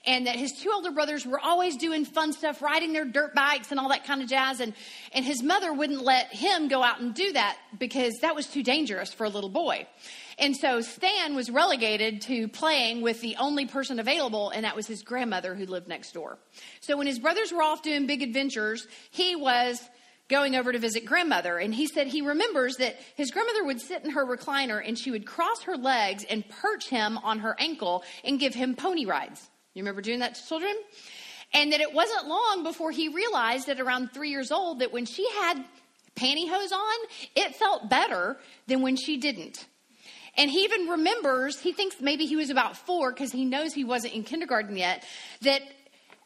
[0.06, 3.71] And that his two older brothers were always doing fun stuff, riding their dirt bikes
[3.71, 4.60] and all that kind of jazz.
[4.60, 4.73] And,
[5.13, 8.63] and his mother wouldn't let him go out and do that because that was too
[8.63, 9.88] dangerous for a little boy.
[10.39, 14.86] And so Stan was relegated to playing with the only person available, and that was
[14.86, 16.38] his grandmother who lived next door.
[16.80, 19.82] So when his brothers were off doing big adventures, he was
[20.30, 21.58] going over to visit grandmother.
[21.58, 25.10] And he said he remembers that his grandmother would sit in her recliner and she
[25.10, 29.50] would cross her legs and perch him on her ankle and give him pony rides.
[29.73, 30.76] You remember doing that to children?
[31.54, 35.06] And that it wasn't long before he realized at around three years old that when
[35.06, 35.63] she had
[36.15, 36.97] pantyhose on,
[37.36, 39.65] it felt better than when she didn't.
[40.38, 43.84] And he even remembers, he thinks maybe he was about four because he knows he
[43.84, 45.04] wasn't in kindergarten yet,
[45.41, 45.62] that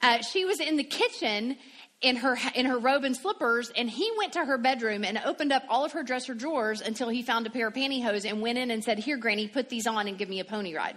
[0.02, 1.58] uh, she was in the kitchen
[2.02, 5.52] in her in her robe and slippers and he went to her bedroom and opened
[5.52, 8.58] up all of her dresser drawers until he found a pair of pantyhose and went
[8.58, 10.96] in and said here granny put these on and give me a pony ride.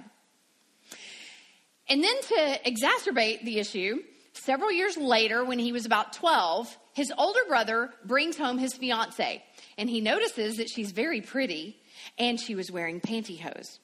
[1.90, 3.98] And then to exacerbate the issue
[4.32, 9.44] several years later when he was about 12 his older brother brings home his fiance
[9.76, 11.76] and he notices that she's very pretty
[12.18, 13.78] and she was wearing pantyhose.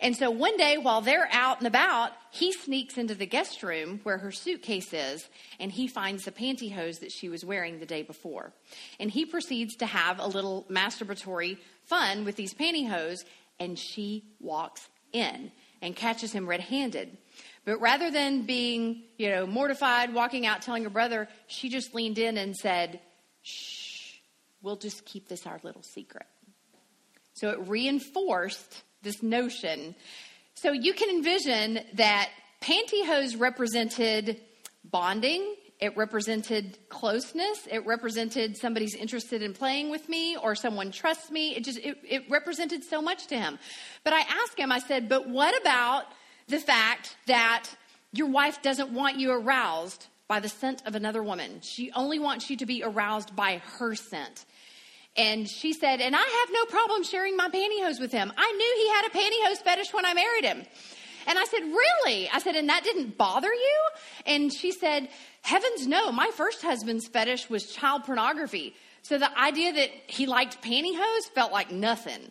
[0.00, 4.00] And so one day while they're out and about, he sneaks into the guest room
[4.02, 5.28] where her suitcase is
[5.60, 8.52] and he finds the pantyhose that she was wearing the day before.
[8.98, 13.24] And he proceeds to have a little masturbatory fun with these pantyhose
[13.60, 17.16] and she walks in and catches him red handed.
[17.64, 22.18] But rather than being, you know, mortified, walking out, telling her brother, she just leaned
[22.18, 23.00] in and said,
[23.42, 24.16] Shh,
[24.60, 26.26] we'll just keep this our little secret.
[27.34, 29.94] So it reinforced this notion.
[30.54, 34.40] So you can envision that pantyhose represented
[34.84, 41.30] bonding, it represented closeness, it represented somebody's interested in playing with me or someone trusts
[41.30, 41.56] me.
[41.56, 43.58] It just it, it represented so much to him.
[44.04, 46.04] But I asked him, I said, but what about
[46.48, 47.68] the fact that
[48.12, 51.60] your wife doesn't want you aroused by the scent of another woman?
[51.62, 54.44] She only wants you to be aroused by her scent.
[55.16, 58.32] And she said, and I have no problem sharing my pantyhose with him.
[58.36, 60.66] I knew he had a pantyhose fetish when I married him.
[61.26, 62.28] And I said, Really?
[62.30, 63.80] I said, And that didn't bother you?
[64.26, 65.08] And she said,
[65.42, 66.12] Heavens no.
[66.12, 68.74] My first husband's fetish was child pornography.
[69.02, 72.30] So the idea that he liked pantyhose felt like nothing.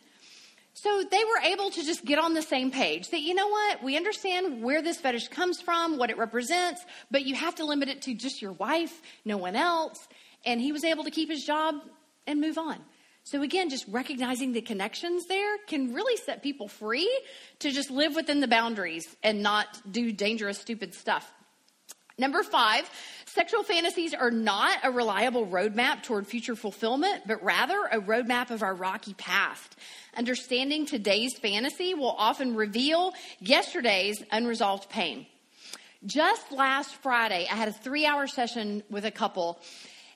[0.75, 3.83] So they were able to just get on the same page that, you know what,
[3.83, 7.89] we understand where this fetish comes from, what it represents, but you have to limit
[7.89, 10.07] it to just your wife, no one else.
[10.45, 11.75] And he was able to keep his job
[12.27, 12.79] and move on.
[13.25, 17.09] So, again, just recognizing the connections there can really set people free
[17.59, 21.31] to just live within the boundaries and not do dangerous, stupid stuff.
[22.17, 22.89] Number five,
[23.25, 28.61] sexual fantasies are not a reliable roadmap toward future fulfillment, but rather a roadmap of
[28.61, 29.77] our rocky past.
[30.15, 35.25] Understanding today's fantasy will often reveal yesterday's unresolved pain.
[36.05, 39.59] Just last Friday, I had a three hour session with a couple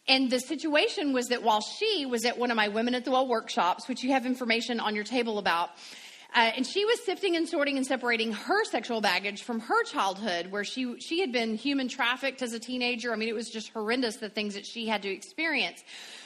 [0.07, 3.11] and the situation was that while she was at one of my Women at the
[3.11, 5.71] Well workshops, which you have information on your table about,
[6.35, 10.51] uh, and she was sifting and sorting and separating her sexual baggage from her childhood,
[10.51, 13.11] where she she had been human trafficked as a teenager.
[13.11, 15.83] I mean, it was just horrendous the things that she had to experience.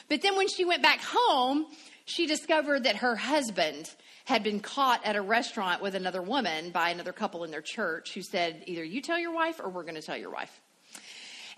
[0.08, 1.66] But then when she went back home,
[2.04, 3.90] she discovered that her husband
[4.24, 8.14] had been caught at a restaurant with another woman by another couple in their church
[8.14, 10.61] who said, "Either you tell your wife, or we're going to tell your wife."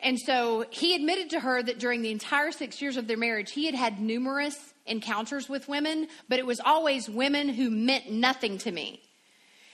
[0.05, 3.51] And so he admitted to her that during the entire six years of their marriage,
[3.51, 8.59] he had had numerous encounters with women, but it was always women who meant nothing
[8.59, 9.01] to me.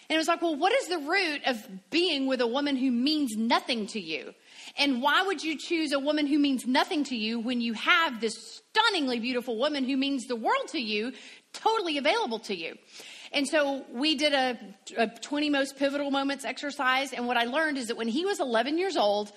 [0.08, 2.92] And it was like, well, what is the root of being with a woman who
[2.92, 4.32] means nothing to you?
[4.78, 8.20] And why would you choose a woman who means nothing to you when you have
[8.20, 11.12] this stunningly beautiful woman who means the world to you,
[11.52, 12.76] totally available to you?
[13.32, 14.58] And so we did a,
[14.96, 17.12] a 20 most pivotal moments exercise.
[17.12, 19.32] And what I learned is that when he was 11 years old,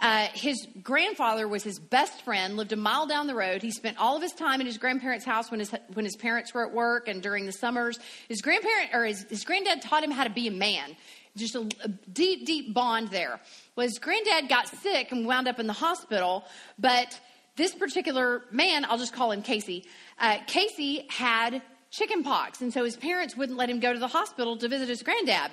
[0.00, 3.62] uh, his grandfather was his best friend, lived a mile down the road.
[3.62, 6.54] He spent all of his time in his grandparents' house when his, when his parents
[6.54, 7.98] were at work and during the summers.
[8.28, 10.96] His grandparent or his, his granddad taught him how to be a man.
[11.36, 13.40] Just a, a deep, deep bond there.
[13.74, 16.44] Well, his granddad got sick and wound up in the hospital,
[16.78, 17.18] but
[17.56, 19.84] this particular man, I'll just call him Casey,
[20.20, 24.08] uh, Casey had chicken pox, and so his parents wouldn't let him go to the
[24.08, 25.50] hospital to visit his granddad.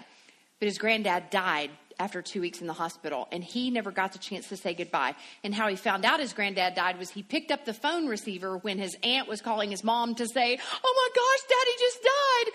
[0.59, 4.19] But his granddad died after two weeks in the hospital, and he never got the
[4.19, 5.15] chance to say goodbye.
[5.43, 8.57] And how he found out his granddad died was he picked up the phone receiver
[8.57, 12.53] when his aunt was calling his mom to say, Oh my gosh, daddy just died.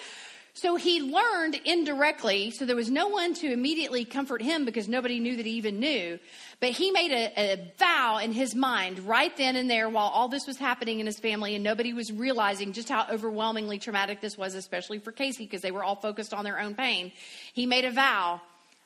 [0.53, 5.20] So he learned indirectly, so there was no one to immediately comfort him because nobody
[5.20, 6.18] knew that he even knew.
[6.59, 10.29] But he made a, a, vow in his mind right then and there while all
[10.29, 14.37] this was happening in his family and nobody was realizing just how overwhelmingly traumatic this
[14.37, 17.12] was, especially for Casey because they were all focused on their own pain.
[17.53, 18.40] He made a vow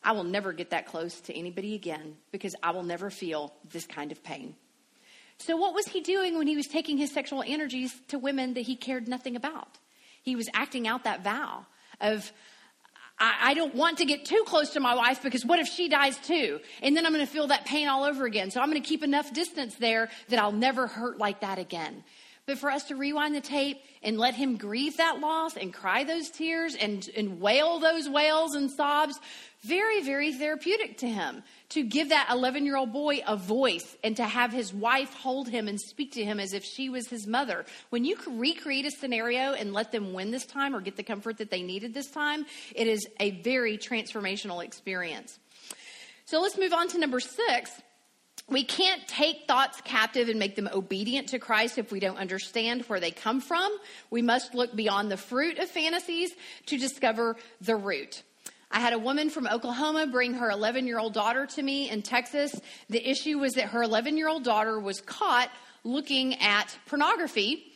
[0.04, 3.86] I will never get that close to anybody again because I will never feel this
[3.86, 4.54] kind of pain.
[5.38, 8.60] So, what was he doing when he was taking his sexual energies to women that
[8.60, 9.78] he cared nothing about?
[10.24, 11.66] he was acting out that vow
[12.00, 12.32] of,
[13.18, 15.88] I, I don't want to get too close to my wife because what if she
[15.88, 16.60] dies too?
[16.82, 18.50] And then I'm going to feel that pain all over again.
[18.50, 22.02] So I'm going to keep enough distance there that I'll never hurt like that again.
[22.46, 26.04] But for us to rewind the tape and let him grieve that loss and cry
[26.04, 29.18] those tears and, and wail those wails and sobs,
[29.62, 34.18] very, very therapeutic to him to give that 11 year old boy a voice and
[34.18, 37.26] to have his wife hold him and speak to him as if she was his
[37.26, 37.64] mother.
[37.88, 41.38] When you recreate a scenario and let them win this time or get the comfort
[41.38, 45.38] that they needed this time, it is a very transformational experience.
[46.26, 47.70] So let's move on to number six
[48.48, 52.82] we can't take thoughts captive and make them obedient to Christ if we don't understand
[52.82, 53.74] where they come from.
[54.10, 56.32] We must look beyond the fruit of fantasies
[56.66, 58.22] to discover the root.
[58.70, 62.02] I had a woman from Oklahoma bring her 11 year old daughter to me in
[62.02, 62.54] Texas.
[62.90, 65.48] The issue was that her 11 year old daughter was caught
[65.84, 67.72] looking at pornography,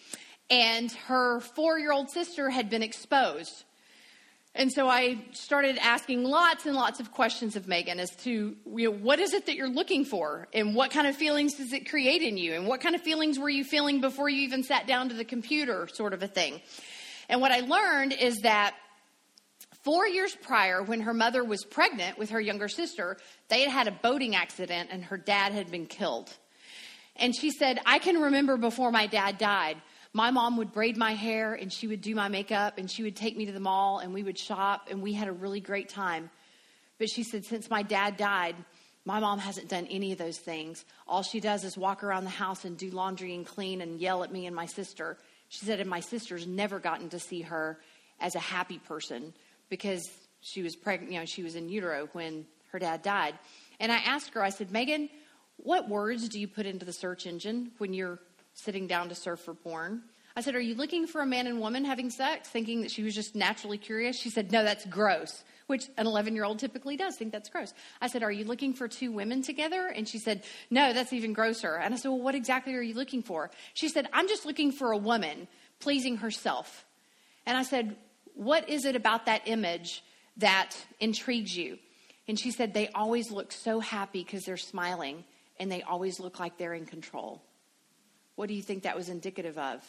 [0.50, 3.64] and her four year old sister had been exposed.
[4.54, 8.90] And so I started asking lots and lots of questions of Megan as to you
[8.90, 11.88] know, what is it that you're looking for and what kind of feelings does it
[11.88, 14.86] create in you and what kind of feelings were you feeling before you even sat
[14.86, 16.60] down to the computer, sort of a thing.
[17.28, 18.74] And what I learned is that
[19.84, 23.88] four years prior, when her mother was pregnant with her younger sister, they had had
[23.88, 26.34] a boating accident and her dad had been killed.
[27.16, 29.76] And she said, I can remember before my dad died
[30.12, 33.16] my mom would braid my hair and she would do my makeup and she would
[33.16, 35.88] take me to the mall and we would shop and we had a really great
[35.88, 36.30] time.
[36.98, 38.56] But she said, since my dad died,
[39.04, 40.84] my mom hasn't done any of those things.
[41.06, 44.24] All she does is walk around the house and do laundry and clean and yell
[44.24, 45.16] at me and my sister.
[45.48, 47.78] She said, and my sister's never gotten to see her
[48.20, 49.32] as a happy person
[49.68, 53.38] because she was pregnant, you know, she was in utero when her dad died.
[53.80, 55.08] And I asked her, I said, Megan,
[55.56, 58.18] what words do you put into the search engine when you're
[58.58, 60.02] sitting down to surf for porn.
[60.36, 63.02] I said, Are you looking for a man and woman having sex, thinking that she
[63.02, 64.16] was just naturally curious?
[64.16, 67.72] She said, No, that's gross, which an 11 year old typically does think that's gross.
[68.00, 69.88] I said, Are you looking for two women together?
[69.88, 71.74] And she said, No, that's even grosser.
[71.74, 73.50] And I said, Well, what exactly are you looking for?
[73.74, 75.48] She said, I'm just looking for a woman
[75.80, 76.84] pleasing herself.
[77.46, 77.96] And I said,
[78.34, 80.04] What is it about that image
[80.36, 81.78] that intrigues you?
[82.28, 85.24] And she said, They always look so happy because they're smiling,
[85.58, 87.42] and they always look like they're in control.
[88.38, 89.82] What do you think that was indicative of?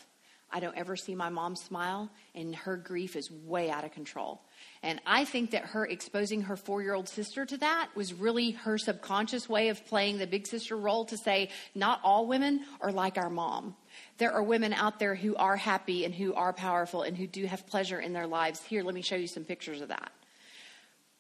[0.49, 4.41] I don't ever see my mom smile, and her grief is way out of control.
[4.81, 8.49] And I think that her exposing her four year old sister to that was really
[8.49, 12.91] her subconscious way of playing the big sister role to say, not all women are
[12.91, 13.75] like our mom.
[14.17, 17.45] There are women out there who are happy and who are powerful and who do
[17.45, 18.63] have pleasure in their lives.
[18.63, 20.12] Here, let me show you some pictures of that.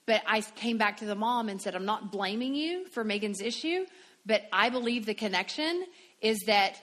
[0.07, 3.39] But I came back to the mom and said, I'm not blaming you for Megan's
[3.39, 3.85] issue,
[4.25, 5.85] but I believe the connection
[6.21, 6.81] is that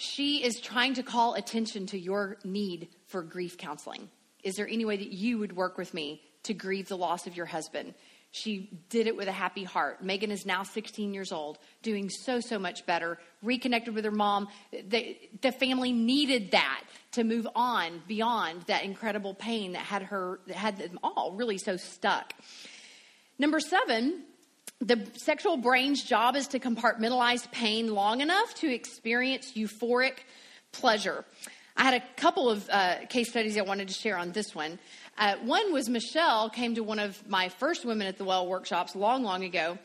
[0.00, 4.08] she is trying to call attention to your need for grief counseling.
[4.42, 7.36] Is there any way that you would work with me to grieve the loss of
[7.36, 7.92] your husband?
[8.30, 10.02] She did it with a happy heart.
[10.02, 14.48] Megan is now 16 years old, doing so, so much better, reconnected with her mom.
[14.72, 16.82] The, the family needed that
[17.12, 21.58] to move on beyond that incredible pain that had her, that had them all really
[21.58, 22.32] so stuck.
[23.38, 24.22] Number seven,
[24.80, 30.20] the sexual brain's job is to compartmentalize pain long enough to experience euphoric
[30.72, 31.24] pleasure.
[31.76, 34.78] I had a couple of uh, case studies I wanted to share on this one.
[35.18, 38.96] Uh, one was Michelle came to one of my first Women at the Well workshops
[38.96, 39.78] long, long ago,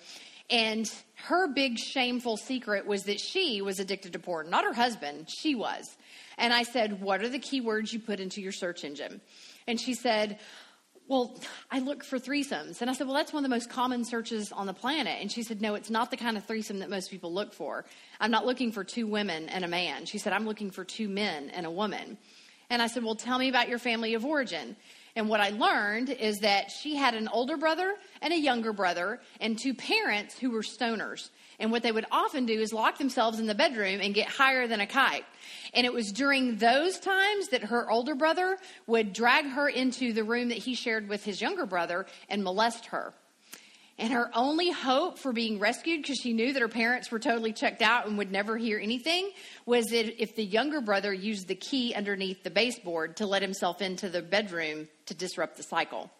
[0.49, 4.49] and her big shameful secret was that she was addicted to porn.
[4.49, 5.97] Not her husband, she was.
[6.37, 9.21] And I said, What are the keywords you put into your search engine?
[9.67, 10.39] And she said,
[11.07, 11.39] well,
[11.69, 12.81] I look for threesomes.
[12.81, 15.17] And I said, well, that's one of the most common searches on the planet.
[15.21, 17.85] And she said, no, it's not the kind of threesome that most people look for.
[18.19, 20.05] I'm not looking for two women and a man.
[20.05, 22.17] She said, I'm looking for two men and a woman.
[22.71, 24.75] And I said, well, tell me about your family of origin.
[25.15, 29.21] And what I learned is that she had an older brother and a younger brother
[29.39, 31.29] and two parents who were stoners.
[31.59, 34.67] And what they would often do is lock themselves in the bedroom and get higher
[34.67, 35.25] than a kite.
[35.73, 40.23] And it was during those times that her older brother would drag her into the
[40.23, 43.13] room that he shared with his younger brother and molest her.
[43.97, 47.53] And her only hope for being rescued, because she knew that her parents were totally
[47.53, 49.31] checked out and would never hear anything,
[49.65, 53.81] was that if the younger brother used the key underneath the baseboard to let himself
[53.81, 56.11] into the bedroom to disrupt the cycle.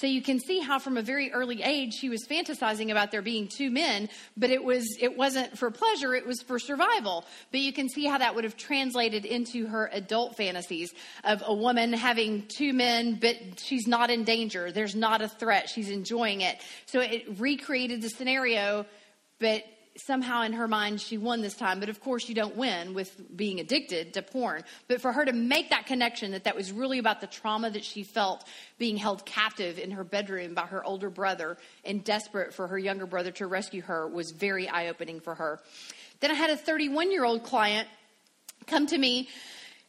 [0.00, 3.20] So you can see how from a very early age she was fantasizing about there
[3.20, 7.26] being two men, but it was it wasn't for pleasure, it was for survival.
[7.50, 11.52] But you can see how that would have translated into her adult fantasies of a
[11.52, 14.72] woman having two men, but she's not in danger.
[14.72, 15.68] There's not a threat.
[15.68, 16.58] She's enjoying it.
[16.86, 18.86] So it recreated the scenario,
[19.38, 19.64] but
[19.96, 23.20] somehow in her mind she won this time but of course you don't win with
[23.36, 26.98] being addicted to porn but for her to make that connection that that was really
[26.98, 28.44] about the trauma that she felt
[28.78, 33.06] being held captive in her bedroom by her older brother and desperate for her younger
[33.06, 35.60] brother to rescue her was very eye-opening for her
[36.20, 37.88] then i had a 31 year old client
[38.66, 39.28] come to me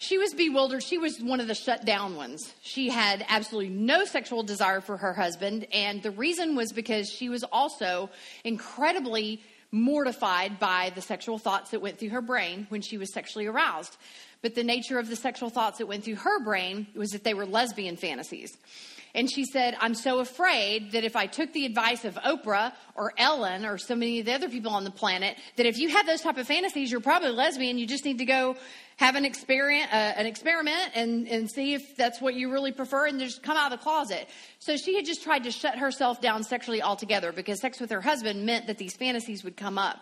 [0.02, 0.82] she was bewildered.
[0.82, 2.56] She was one of the shut down ones.
[2.64, 5.68] She had absolutely no sexual desire for her husband.
[5.72, 8.10] And the reason was because she was also
[8.44, 13.48] incredibly mortified by the sexual thoughts that went through her brain when she was sexually
[13.48, 13.98] aroused.
[14.42, 17.34] But the nature of the sexual thoughts that went through her brain was that they
[17.34, 18.58] were lesbian fantasies.
[19.14, 23.14] And she said, I'm so afraid that if I took the advice of Oprah or
[23.18, 26.06] Ellen or so many of the other people on the planet, that if you have
[26.06, 27.78] those type of fantasies, you're probably lesbian.
[27.78, 28.56] You just need to go
[28.98, 33.08] have an experiment, uh, an experiment and, and see if that's what you really prefer
[33.08, 34.28] and just come out of the closet.
[34.60, 38.02] So she had just tried to shut herself down sexually altogether because sex with her
[38.02, 40.00] husband meant that these fantasies would come up.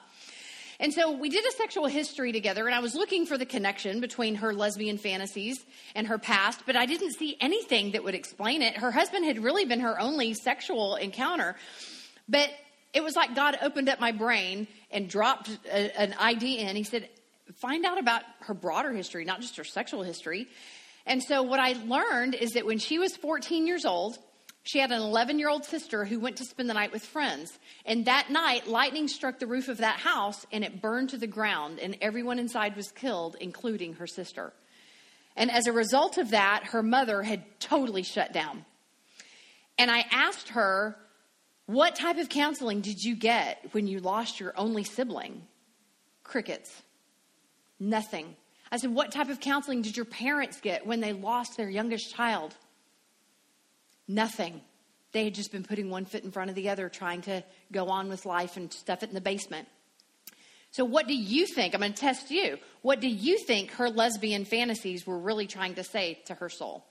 [0.82, 4.00] And so we did a sexual history together, and I was looking for the connection
[4.00, 5.64] between her lesbian fantasies
[5.94, 8.78] and her past, but I didn't see anything that would explain it.
[8.78, 11.58] Her husband had really been her only sexual encounter.
[12.30, 12.50] But
[12.94, 16.76] it was like God opened up my brain and dropped a, an idea in.
[16.76, 17.10] He said,
[17.56, 20.48] Find out about her broader history, not just her sexual history.
[21.06, 24.20] And so what I learned is that when she was 14 years old,
[24.64, 27.58] she had an 11 year old sister who went to spend the night with friends.
[27.86, 31.28] And that night, lightning struck the roof of that house and it burned to the
[31.28, 34.54] ground, and everyone inside was killed, including her sister.
[35.36, 38.66] And as a result of that, her mother had totally shut down.
[39.78, 40.98] And I asked her,
[41.66, 45.44] What type of counseling did you get when you lost your only sibling?
[46.24, 46.84] Crickets.
[47.80, 48.36] Nothing.
[48.72, 52.14] I said, What type of counseling did your parents get when they lost their youngest
[52.14, 52.56] child?
[54.10, 54.62] Nothing.
[55.12, 57.90] They had just been putting one foot in front of the other, trying to go
[57.90, 59.68] on with life and stuff it in the basement.
[60.72, 61.74] So, what do you think?
[61.74, 62.58] I'm going to test you.
[62.82, 66.86] What do you think her lesbian fantasies were really trying to say to her soul?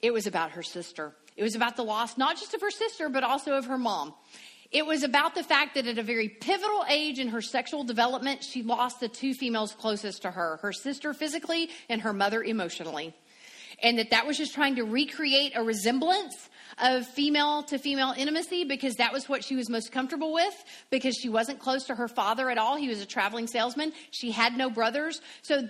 [0.00, 1.12] It was about her sister.
[1.36, 4.14] It was about the loss, not just of her sister, but also of her mom.
[4.70, 8.44] It was about the fact that at a very pivotal age in her sexual development,
[8.44, 13.14] she lost the two females closest to her her sister physically and her mother emotionally
[13.82, 16.48] and that that was just trying to recreate a resemblance
[16.82, 21.16] of female to female intimacy because that was what she was most comfortable with because
[21.16, 22.76] she wasn't close to her father at all.
[22.76, 23.92] He was a traveling salesman.
[24.10, 25.20] She had no brothers.
[25.42, 25.68] So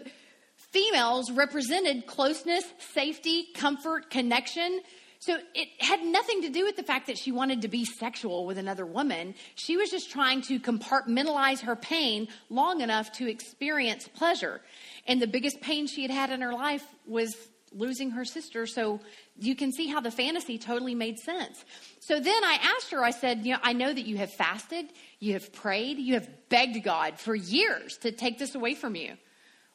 [0.57, 4.81] females represented closeness, safety, comfort, connection.
[5.21, 8.47] So it had nothing to do with the fact that she wanted to be sexual
[8.47, 9.35] with another woman.
[9.57, 14.61] She was just trying to compartmentalize her pain long enough to experience pleasure.
[15.07, 17.35] And the biggest pain she had had in her life was
[17.73, 18.67] losing her sister.
[18.67, 19.01] So
[19.39, 21.65] you can see how the fantasy totally made sense.
[22.01, 24.87] So then I asked her, I said, You know, I know that you have fasted,
[25.19, 29.17] you have prayed, you have begged God for years to take this away from you.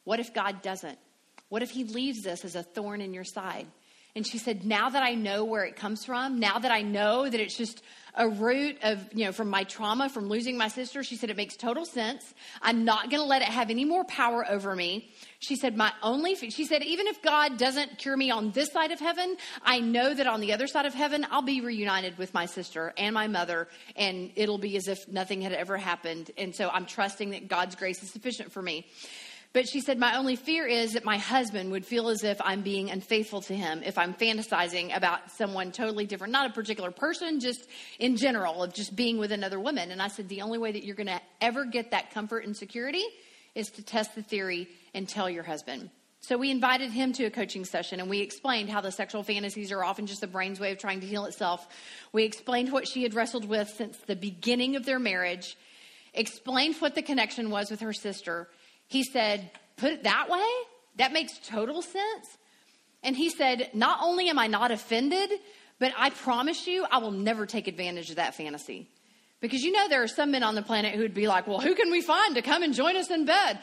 [0.04, 0.98] What if God doesn't?
[1.50, 3.68] What if He leaves this as a thorn in your side?
[4.16, 7.28] And she said, Now that I know where it comes from, now that I know
[7.28, 7.82] that it's just
[8.16, 11.38] a root of, you know, from my trauma, from losing my sister, she said, It
[11.38, 12.34] makes total sense.
[12.61, 15.11] I'm not going to let it have any more power over me.
[15.39, 18.91] She said, My only, she said, even if God doesn't cure me on this side
[18.91, 22.36] of heaven, I know that on the other side of heaven, I'll be reunited with
[22.36, 26.30] my sister and my mother, and it'll be as if nothing had ever happened.
[26.38, 28.86] And so I'm trusting that God's grace is sufficient for me.
[29.54, 32.62] But she said, My only fear is that my husband would feel as if I'm
[32.64, 37.39] being unfaithful to him if I'm fantasizing about someone totally different, not a particular person,
[37.39, 37.68] just
[37.99, 39.91] in general, of just being with another woman.
[39.91, 42.58] And I said, The only way that you're going to ever get that comfort and
[42.58, 43.04] security
[43.54, 45.91] is to test the theory and tell your husband.
[46.22, 49.72] So we invited him to a coaching session and we explained how the sexual fantasies
[49.72, 51.68] are often just the brain's way of trying to heal itself.
[52.12, 55.58] We explained what she had wrestled with since the beginning of their marriage,
[56.14, 58.47] explained what the connection was with her sister,
[58.88, 60.47] he said, Put it that way?
[60.97, 62.38] That makes total sense.
[63.03, 65.31] And he said, Not only am I not offended,
[65.79, 68.88] but I promise you, I will never take advantage of that fantasy.
[69.41, 71.59] Because you know, there are some men on the planet who would be like, Well,
[71.59, 73.59] who can we find to come and join us in bed?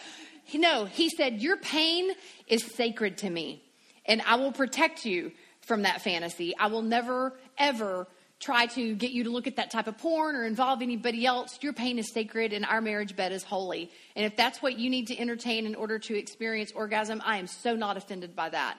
[0.53, 2.11] No, he said, Your pain
[2.47, 3.63] is sacred to me,
[4.05, 6.55] and I will protect you from that fantasy.
[6.59, 8.07] I will never, ever
[8.41, 11.59] try to get you to look at that type of porn or involve anybody else.
[11.61, 13.91] Your pain is sacred and our marriage bed is holy.
[14.17, 17.47] And if that's what you need to entertain in order to experience orgasm, I am
[17.47, 18.79] so not offended by that.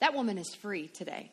[0.00, 1.32] That woman is free today.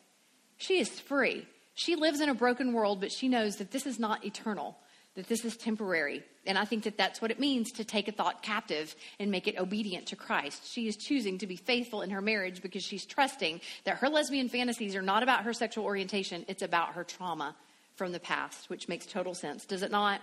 [0.58, 1.48] She is free.
[1.76, 4.78] She lives in a broken world, but she knows that this is not eternal,
[5.16, 6.24] that this is temporary.
[6.50, 9.48] And I think that that's what it means to take a thought captive and make
[9.48, 10.68] it obedient to Christ.
[10.68, 14.50] She is choosing to be faithful in her marriage because she's trusting that her lesbian
[14.50, 17.56] fantasies are not about her sexual orientation, it's about her trauma
[17.98, 19.64] from the past, which makes total sense.
[19.66, 20.22] Does it not?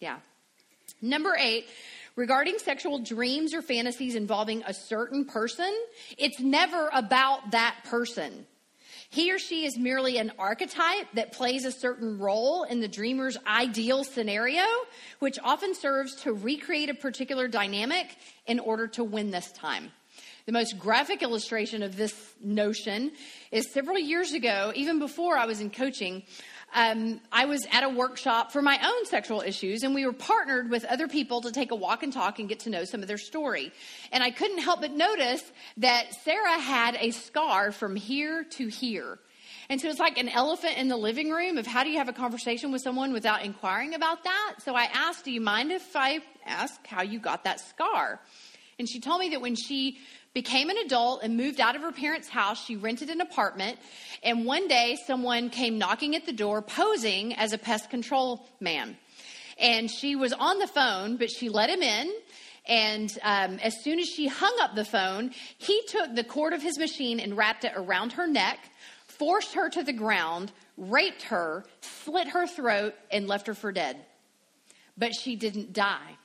[0.00, 0.18] Yeah.
[1.00, 1.66] Number eight,
[2.16, 5.72] regarding sexual dreams or fantasies involving a certain person,
[6.18, 8.46] it's never about that person.
[9.12, 13.36] He or she is merely an archetype that plays a certain role in the dreamer's
[13.46, 14.64] ideal scenario,
[15.18, 19.92] which often serves to recreate a particular dynamic in order to win this time.
[20.46, 23.12] The most graphic illustration of this notion
[23.50, 26.22] is several years ago, even before I was in coaching,
[26.74, 30.70] um, I was at a workshop for my own sexual issues, and we were partnered
[30.70, 33.08] with other people to take a walk and talk and get to know some of
[33.08, 33.72] their story.
[34.10, 35.42] And I couldn't help but notice
[35.78, 39.18] that Sarah had a scar from here to here.
[39.68, 42.08] And so it's like an elephant in the living room of how do you have
[42.08, 44.54] a conversation with someone without inquiring about that?
[44.64, 48.20] So I asked, Do you mind if I ask how you got that scar?
[48.78, 49.98] And she told me that when she
[50.34, 52.64] became an adult and moved out of her parents' house.
[52.64, 53.78] She rented an apartment.
[54.22, 58.96] And one day, someone came knocking at the door posing as a pest control man.
[59.58, 62.12] And she was on the phone, but she let him in.
[62.66, 66.62] And um, as soon as she hung up the phone, he took the cord of
[66.62, 68.58] his machine and wrapped it around her neck,
[69.06, 73.98] forced her to the ground, raped her, slit her throat, and left her for dead.
[74.96, 76.16] But she didn't die.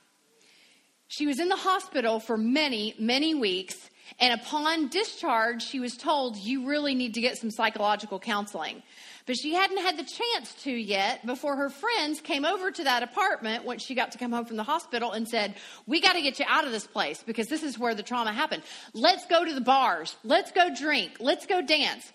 [1.08, 3.76] She was in the hospital for many, many weeks
[4.18, 8.82] and upon discharge, she was told, You really need to get some psychological counseling.
[9.26, 13.02] But she hadn't had the chance to yet before her friends came over to that
[13.02, 15.54] apartment once she got to come home from the hospital and said,
[15.86, 18.32] We got to get you out of this place because this is where the trauma
[18.32, 18.62] happened.
[18.94, 20.16] Let's go to the bars.
[20.24, 21.12] Let's go drink.
[21.20, 22.10] Let's go dance.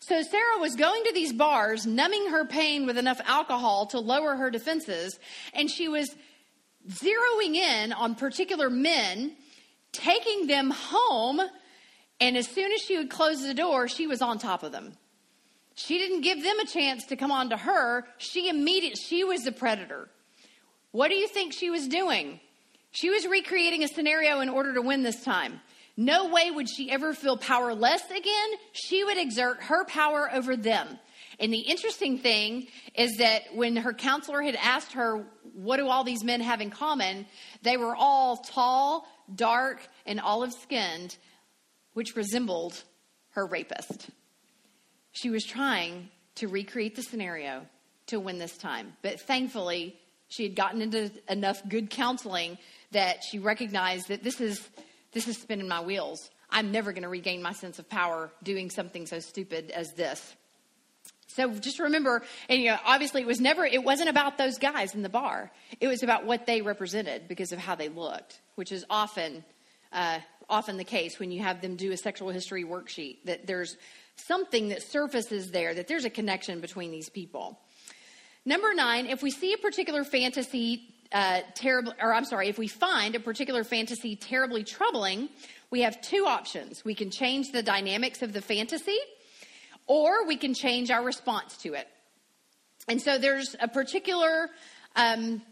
[0.00, 4.36] So Sarah was going to these bars, numbing her pain with enough alcohol to lower
[4.36, 5.18] her defenses,
[5.54, 6.14] and she was
[6.88, 9.36] zeroing in on particular men
[9.92, 11.40] taking them home.
[12.20, 14.92] And as soon as she would close the door, she was on top of them.
[15.74, 18.04] She didn't give them a chance to come on to her.
[18.18, 20.08] She immediately, she was the predator.
[20.90, 22.40] What do you think she was doing?
[22.90, 25.60] She was recreating a scenario in order to win this time.
[25.96, 28.50] No way would she ever feel powerless again.
[28.72, 30.98] She would exert her power over them.
[31.40, 35.24] And the interesting thing is that when her counselor had asked her,
[35.54, 37.26] What do all these men have in common?
[37.62, 41.16] They were all tall, dark, and olive skinned,
[41.92, 42.82] which resembled
[43.30, 44.08] her rapist.
[45.12, 47.66] She was trying to recreate the scenario
[48.06, 48.96] to win this time.
[49.02, 49.96] But thankfully,
[50.28, 52.58] she had gotten into enough good counseling
[52.92, 54.68] that she recognized that this is
[55.12, 56.30] this is spinning my wheels.
[56.50, 60.36] I'm never going to regain my sense of power doing something so stupid as this.
[61.28, 64.94] So just remember, and you know, obviously it was never, it wasn't about those guys
[64.94, 65.50] in the bar.
[65.78, 69.44] It was about what they represented because of how they looked, which is often,
[69.92, 73.18] uh, often the case when you have them do a sexual history worksheet.
[73.26, 73.76] That there's
[74.16, 77.60] something that surfaces there, that there's a connection between these people.
[78.44, 82.68] Number nine, if we see a particular fantasy uh, terrible, or I'm sorry, if we
[82.68, 85.28] find a particular fantasy terribly troubling,
[85.70, 86.84] we have two options.
[86.84, 88.98] We can change the dynamics of the fantasy
[89.88, 91.88] or we can change our response to it.
[92.86, 94.48] And so there's a particular,
[94.94, 95.42] um,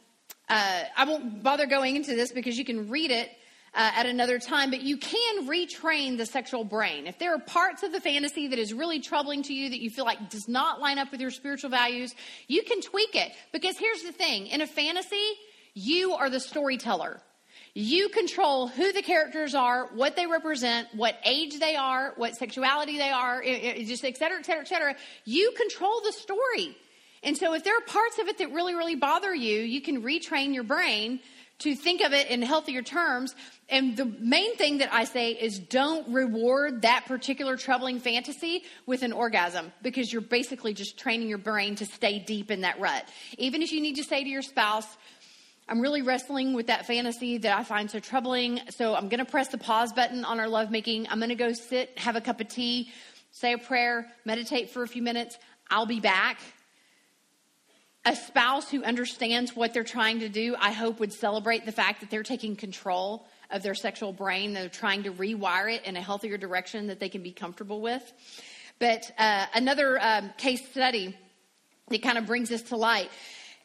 [0.49, 3.30] uh, I won't bother going into this because you can read it
[3.74, 7.07] uh, at another time, but you can retrain the sexual brain.
[7.07, 9.91] If there are parts of the fantasy that is really troubling to you that you
[9.91, 12.14] feel like does not line up with your spiritual values,
[12.49, 13.32] you can tweak it.
[13.53, 15.26] Because here's the thing in a fantasy,
[15.74, 17.20] you are the storyteller.
[17.78, 22.96] You control who the characters are, what they represent, what age they are, what sexuality
[22.96, 24.96] they are, just et cetera, et cetera, et cetera.
[25.26, 26.74] You control the story.
[27.22, 30.02] And so if there are parts of it that really, really bother you, you can
[30.02, 31.20] retrain your brain
[31.58, 33.34] to think of it in healthier terms.
[33.68, 39.02] And the main thing that I say is don't reward that particular troubling fantasy with
[39.02, 43.06] an orgasm because you're basically just training your brain to stay deep in that rut.
[43.36, 44.86] Even if you need to say to your spouse,
[45.68, 48.60] I'm really wrestling with that fantasy that I find so troubling.
[48.70, 51.08] So I'm going to press the pause button on our lovemaking.
[51.10, 52.92] I'm going to go sit, have a cup of tea,
[53.32, 55.36] say a prayer, meditate for a few minutes.
[55.68, 56.38] I'll be back.
[58.04, 62.00] A spouse who understands what they're trying to do, I hope, would celebrate the fact
[62.00, 64.52] that they're taking control of their sexual brain.
[64.52, 68.12] They're trying to rewire it in a healthier direction that they can be comfortable with.
[68.78, 71.16] But uh, another um, case study
[71.88, 73.10] that kind of brings this to light.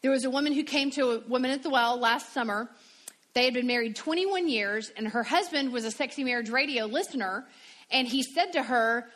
[0.01, 2.69] There was a woman who came to a woman at the well last summer.
[3.33, 7.45] They had been married 21 years, and her husband was a sexy marriage radio listener.
[7.91, 9.09] And he said to her,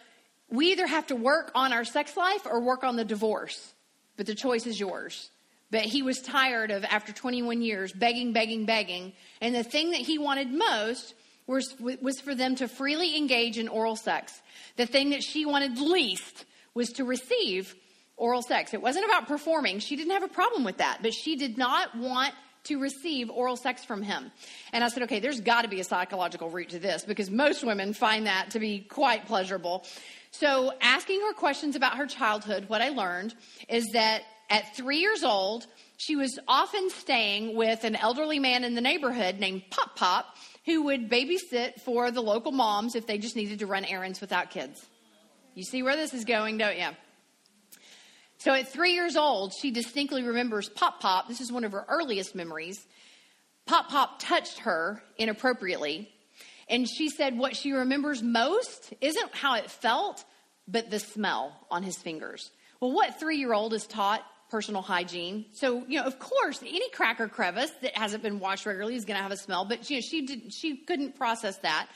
[0.49, 3.73] We either have to work on our sex life or work on the divorce,
[4.15, 5.29] but the choice is yours.
[5.71, 9.13] But he was tired of, after 21 years, begging, begging, begging.
[9.41, 11.15] And the thing that he wanted most
[11.47, 14.39] was, was for them to freely engage in oral sex.
[14.77, 17.75] The thing that she wanted least was to receive
[18.17, 18.73] oral sex.
[18.73, 19.79] It wasn't about performing.
[19.79, 22.33] She didn't have a problem with that, but she did not want
[22.65, 24.31] to receive oral sex from him.
[24.73, 27.63] And I said, okay, there's got to be a psychological root to this because most
[27.63, 29.85] women find that to be quite pleasurable.
[30.31, 33.35] So, asking her questions about her childhood, what I learned
[33.69, 35.65] is that at three years old,
[35.97, 40.35] she was often staying with an elderly man in the neighborhood named Pop Pop
[40.65, 44.49] who would babysit for the local moms if they just needed to run errands without
[44.49, 44.83] kids.
[45.53, 46.89] You see where this is going, don't you?
[48.45, 51.27] So at three years old, she distinctly remembers Pop Pop.
[51.27, 52.85] This is one of her earliest memories.
[53.65, 56.11] Pop Pop touched her inappropriately.
[56.69, 60.23] And she said what she remembers most isn't how it felt,
[60.67, 62.51] but the smell on his fingers.
[62.79, 65.45] Well, what three year old is taught personal hygiene?
[65.53, 69.17] So, you know, of course, any cracker crevice that hasn't been washed regularly is going
[69.17, 71.87] to have a smell, but you know, she, did, she couldn't process that.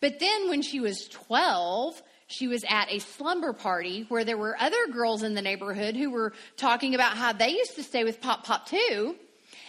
[0.00, 2.00] But then when she was 12,
[2.30, 6.10] she was at a slumber party where there were other girls in the neighborhood who
[6.10, 9.16] were talking about how they used to stay with Pop Pop too.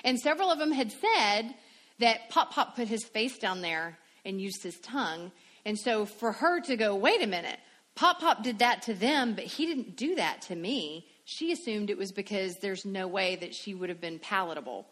[0.04, 1.56] And several of them had said
[2.00, 5.32] that Pop Pop put his face down there and used his tongue.
[5.66, 7.58] And so for her to go, wait a minute,
[7.96, 11.08] Pop Pop did that to them, but he didn't do that to me.
[11.26, 14.88] She assumed it was because there's no way that she would have been palatable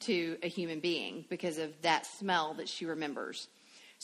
[0.00, 3.46] to a human being because of that smell that she remembers.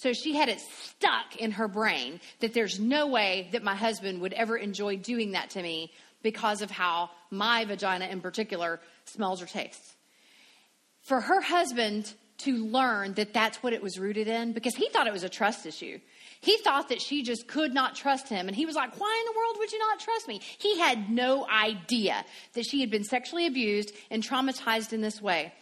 [0.01, 4.20] So she had it stuck in her brain that there's no way that my husband
[4.20, 5.90] would ever enjoy doing that to me
[6.22, 9.96] because of how my vagina in particular smells or tastes.
[11.03, 15.09] For her husband to learn that that's what it was rooted in, because he thought
[15.09, 15.99] it was a trust issue.
[16.40, 18.46] He thought that she just could not trust him.
[18.46, 20.40] And he was like, Why in the world would you not trust me?
[20.59, 25.53] He had no idea that she had been sexually abused and traumatized in this way.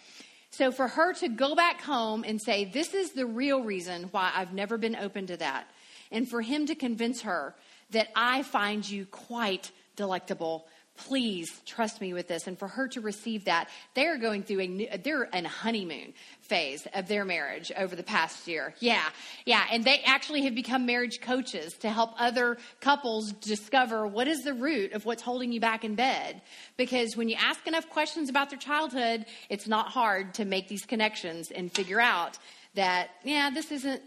[0.57, 4.33] So for her to go back home and say, This is the real reason why
[4.35, 5.69] I've never been open to that,
[6.11, 7.55] and for him to convince her
[7.91, 10.67] that I find you quite delectable
[10.97, 12.47] please trust me with this.
[12.47, 16.15] And for her to receive that they're going through a new, they're in a honeymoon
[16.41, 18.75] phase of their marriage over the past year.
[18.81, 19.05] Yeah.
[19.45, 19.65] Yeah.
[19.71, 24.55] And they actually have become marriage coaches to help other couples discover what is the
[24.55, 26.41] root of what's holding you back in bed.
[26.77, 30.85] Because when you ask enough questions about their childhood it's not hard to make these
[30.85, 32.39] connections and figure out
[32.75, 34.03] that yeah this isn't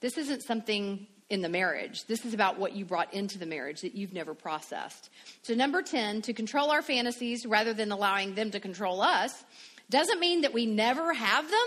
[0.00, 2.04] this isn't something in the marriage.
[2.04, 5.08] This is about what you brought into the marriage that you've never processed.
[5.40, 9.42] So, number 10, to control our fantasies rather than allowing them to control us
[9.88, 11.58] doesn't mean that we never have them,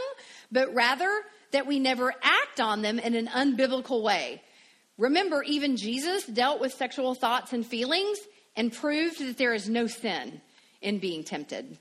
[0.51, 1.11] but rather
[1.49, 4.43] that we never act on them in an unbiblical way.
[4.99, 8.19] Remember, even Jesus dealt with sexual thoughts and feelings
[8.55, 10.41] and proved that there is no sin
[10.81, 11.75] in being tempted.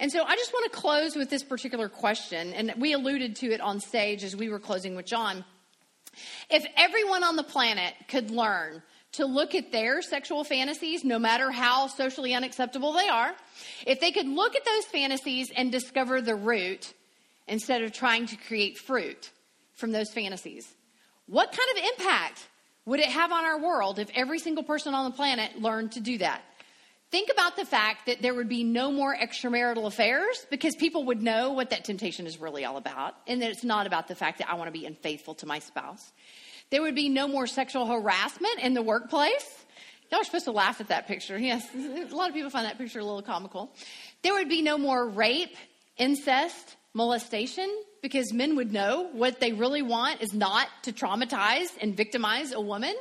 [0.00, 3.52] And so I just want to close with this particular question, and we alluded to
[3.52, 5.44] it on stage as we were closing with John.
[6.50, 11.50] If everyone on the planet could learn to look at their sexual fantasies, no matter
[11.50, 13.34] how socially unacceptable they are,
[13.86, 16.92] if they could look at those fantasies and discover the root
[17.46, 19.30] instead of trying to create fruit
[19.74, 20.68] from those fantasies,
[21.26, 22.46] what kind of impact
[22.84, 26.00] would it have on our world if every single person on the planet learned to
[26.00, 26.42] do that?
[27.10, 31.22] Think about the fact that there would be no more extramarital affairs because people would
[31.22, 34.38] know what that temptation is really all about and that it's not about the fact
[34.38, 36.12] that I want to be unfaithful to my spouse.
[36.70, 39.64] There would be no more sexual harassment in the workplace.
[40.10, 41.38] Y'all are supposed to laugh at that picture.
[41.38, 43.72] Yes, a lot of people find that picture a little comical.
[44.22, 45.56] There would be no more rape,
[45.96, 47.70] incest, molestation
[48.02, 52.60] because men would know what they really want is not to traumatize and victimize a
[52.60, 52.94] woman.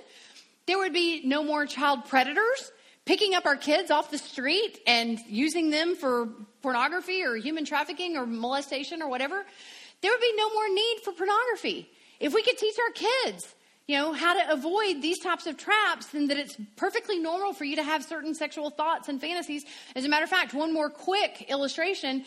[0.65, 2.71] There would be no more child predators
[3.07, 6.27] picking up our kids off the street and using them for
[6.61, 9.45] pornography or human trafficking or molestation or whatever,
[10.01, 11.89] there would be no more need for pornography.
[12.19, 13.55] If we could teach our kids,
[13.87, 17.63] you know, how to avoid these types of traps and that it's perfectly normal for
[17.63, 19.63] you to have certain sexual thoughts and fantasies.
[19.95, 22.25] As a matter of fact, one more quick illustration.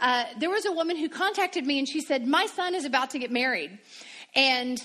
[0.00, 3.10] Uh, there was a woman who contacted me and she said, My son is about
[3.10, 3.78] to get married.
[4.34, 4.82] And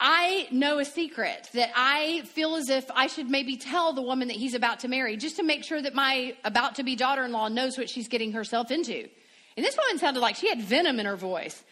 [0.00, 4.28] I know a secret that I feel as if I should maybe tell the woman
[4.28, 7.24] that he's about to marry just to make sure that my about to be daughter
[7.24, 9.08] in law knows what she's getting herself into.
[9.56, 11.64] And this woman sounded like she had venom in her voice.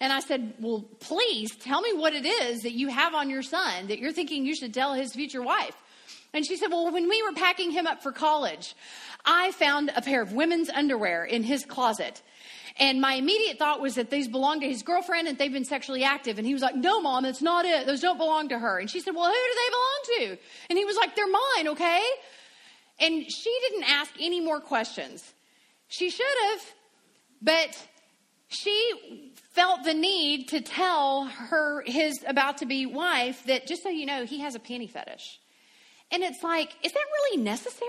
[0.00, 3.42] And I said, Well, please tell me what it is that you have on your
[3.42, 5.76] son that you're thinking you should tell his future wife.
[6.32, 8.74] And she said, Well, when we were packing him up for college,
[9.26, 12.22] I found a pair of women's underwear in his closet.
[12.76, 16.02] And my immediate thought was that these belonged to his girlfriend and they've been sexually
[16.02, 16.38] active.
[16.38, 17.86] And he was like, No, mom, that's not it.
[17.86, 18.78] Those don't belong to her.
[18.78, 20.42] And she said, Well, who do they belong to?
[20.70, 22.02] And he was like, They're mine, okay?
[22.98, 25.32] And she didn't ask any more questions.
[25.88, 26.60] She should have,
[27.42, 27.88] but
[28.48, 33.88] she felt the need to tell her, his about to be wife, that just so
[33.88, 35.38] you know, he has a panty fetish.
[36.10, 37.88] And it's like, is that really necessary?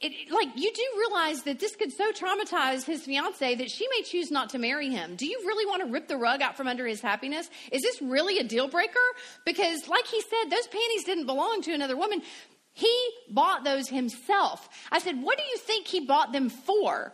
[0.00, 4.02] It, like, you do realize that this could so traumatize his fiance that she may
[4.02, 5.16] choose not to marry him.
[5.16, 7.48] Do you really want to rip the rug out from under his happiness?
[7.70, 8.98] Is this really a deal breaker?
[9.44, 12.22] Because, like he said, those panties didn't belong to another woman.
[12.72, 12.92] He
[13.30, 14.68] bought those himself.
[14.90, 17.12] I said, What do you think he bought them for?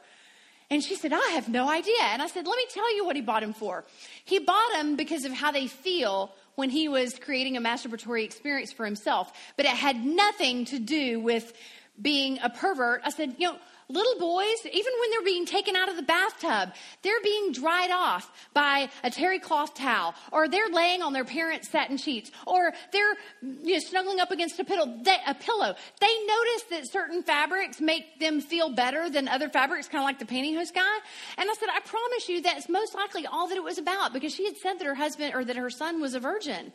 [0.71, 2.01] And she said, I have no idea.
[2.03, 3.85] And I said, Let me tell you what he bought them for.
[4.25, 8.73] He bought them because of how they feel when he was creating a masturbatory experience
[8.73, 9.33] for himself.
[9.57, 11.53] But it had nothing to do with
[12.01, 13.03] being a pervert.
[13.05, 13.59] I said, You know,
[13.91, 16.73] little boys, even when they're being taken out of the bathtub,
[17.03, 21.69] they're being dried off by a terry cloth towel, or they're laying on their parents'
[21.69, 25.75] satin sheets, or they're you know, snuggling up against a pillow, they, a pillow.
[26.01, 30.19] They notice that certain fabrics make them feel better than other fabrics, kind of like
[30.19, 30.99] the pantyhose guy.
[31.37, 34.35] And I said, I promise you that's most likely all that it was about because
[34.35, 36.73] she had said that her husband or that her son was a virgin.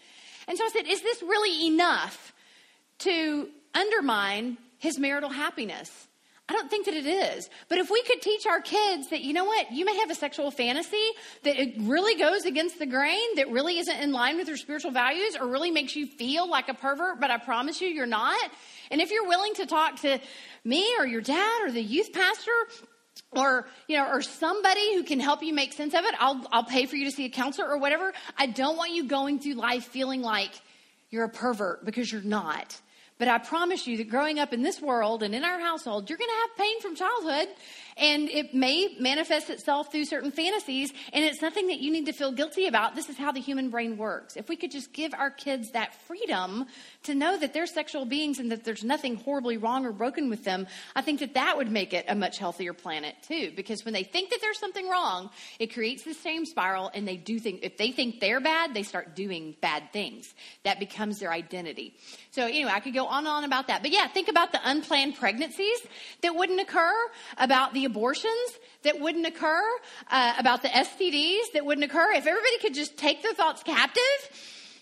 [0.47, 2.33] And so I said, Is this really enough
[2.99, 6.07] to undermine his marital happiness?
[6.47, 7.49] I don't think that it is.
[7.69, 10.15] But if we could teach our kids that, you know what, you may have a
[10.15, 11.07] sexual fantasy
[11.41, 14.91] that it really goes against the grain, that really isn't in line with your spiritual
[14.91, 18.51] values, or really makes you feel like a pervert, but I promise you, you're not.
[18.91, 20.19] And if you're willing to talk to
[20.63, 22.51] me or your dad or the youth pastor,
[23.31, 26.65] or you know or somebody who can help you make sense of it I'll, I'll
[26.65, 29.53] pay for you to see a counselor or whatever i don't want you going through
[29.53, 30.51] life feeling like
[31.09, 32.79] you're a pervert because you're not
[33.17, 36.17] but I promise you that growing up in this world and in our household, you're
[36.17, 37.47] going to have pain from childhood.
[37.97, 40.91] And it may manifest itself through certain fantasies.
[41.13, 42.93] And it's nothing that you need to feel guilty about.
[42.93, 44.35] This is how the human brain works.
[44.35, 46.65] If we could just give our kids that freedom
[47.03, 50.43] to know that they're sexual beings and that there's nothing horribly wrong or broken with
[50.43, 53.53] them, I think that that would make it a much healthier planet too.
[53.55, 56.91] Because when they think that there's something wrong, it creates the same spiral.
[56.93, 60.33] And they do think, if they think they're bad, they start doing bad things.
[60.63, 61.95] That becomes their identity.
[62.31, 63.81] So anyway, I could go on and on about that.
[63.81, 65.79] But yeah, think about the unplanned pregnancies
[66.23, 66.93] that wouldn't occur,
[67.37, 69.63] about the abortions that wouldn't occur,
[70.09, 72.11] uh, about the STDs that wouldn't occur.
[72.11, 74.01] If everybody could just take their thoughts captive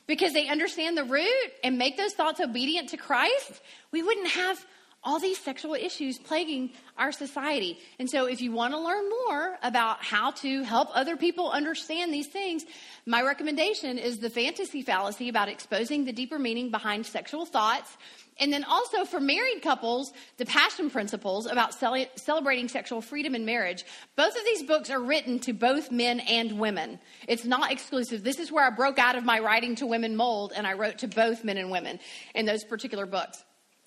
[0.07, 4.65] because they understand the root and make those thoughts obedient to Christ, we wouldn't have
[5.03, 7.77] all these sexual issues plaguing our society.
[7.99, 12.13] And so, if you want to learn more about how to help other people understand
[12.13, 12.65] these things,
[13.05, 17.97] my recommendation is the fantasy fallacy about exposing the deeper meaning behind sexual thoughts.
[18.39, 23.45] And then also for married couples, the passion principles about cel- celebrating sexual freedom in
[23.45, 23.85] marriage.
[24.15, 26.99] Both of these books are written to both men and women.
[27.27, 28.23] It's not exclusive.
[28.23, 30.99] This is where I broke out of my writing to women mold and I wrote
[30.99, 31.99] to both men and women
[32.33, 33.43] in those particular books.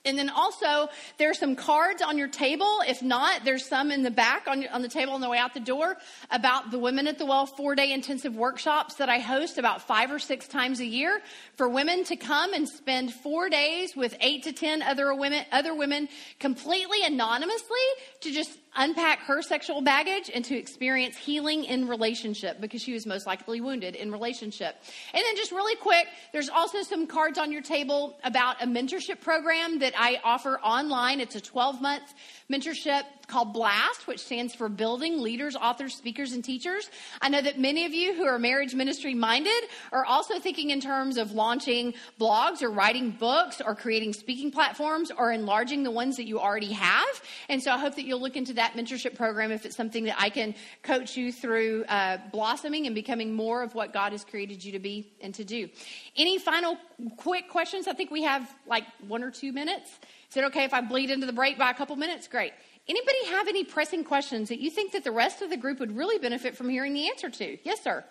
[0.07, 0.89] And then also,
[1.19, 2.79] there's some cards on your table.
[2.87, 5.53] If not, there's some in the back on, on the table on the way out
[5.53, 5.97] the door
[6.31, 10.13] about the Women at the Well four day intensive workshops that I host about five
[10.13, 11.21] or six times a year
[11.57, 15.75] for women to come and spend four days with eight to ten other women, other
[15.75, 17.77] women completely anonymously
[18.21, 23.07] to just unpack her sexual baggage and to experience healing in relationship because she was
[23.07, 24.77] most likely wounded in relationship.
[25.13, 29.21] And then just really quick, there's also some cards on your table about a mentorship
[29.21, 31.21] program that I offer online.
[31.21, 32.15] It's a 12 month
[32.51, 36.91] mentorship called BLAST, which stands for Building Leaders, Authors, Speakers, and Teachers.
[37.21, 40.81] I know that many of you who are marriage ministry minded are also thinking in
[40.81, 46.17] terms of launching blogs or writing books or creating speaking platforms or enlarging the ones
[46.17, 47.07] that you already have.
[47.49, 50.17] And so I hope that you'll look into that mentorship program if it's something that
[50.19, 54.65] I can coach you through uh, blossoming and becoming more of what God has created
[54.65, 55.69] you to be and to do.
[56.17, 56.79] Any final
[57.17, 57.89] quick questions?
[57.89, 59.91] I think we have like one or two minutes.
[60.31, 62.29] Is it okay if I bleed into the break by a couple minutes?
[62.29, 62.53] Great.
[62.89, 65.97] Anybody have any pressing questions that you think that the rest of the group would
[65.97, 67.59] really benefit from hearing the answer to?
[67.65, 68.05] Yes, sir.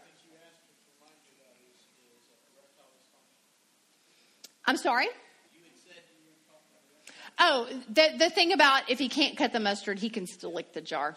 [4.66, 5.08] I'm sorry?
[7.38, 10.74] Oh, the, the thing about if he can't cut the mustard, he can still lick
[10.74, 11.16] the jar.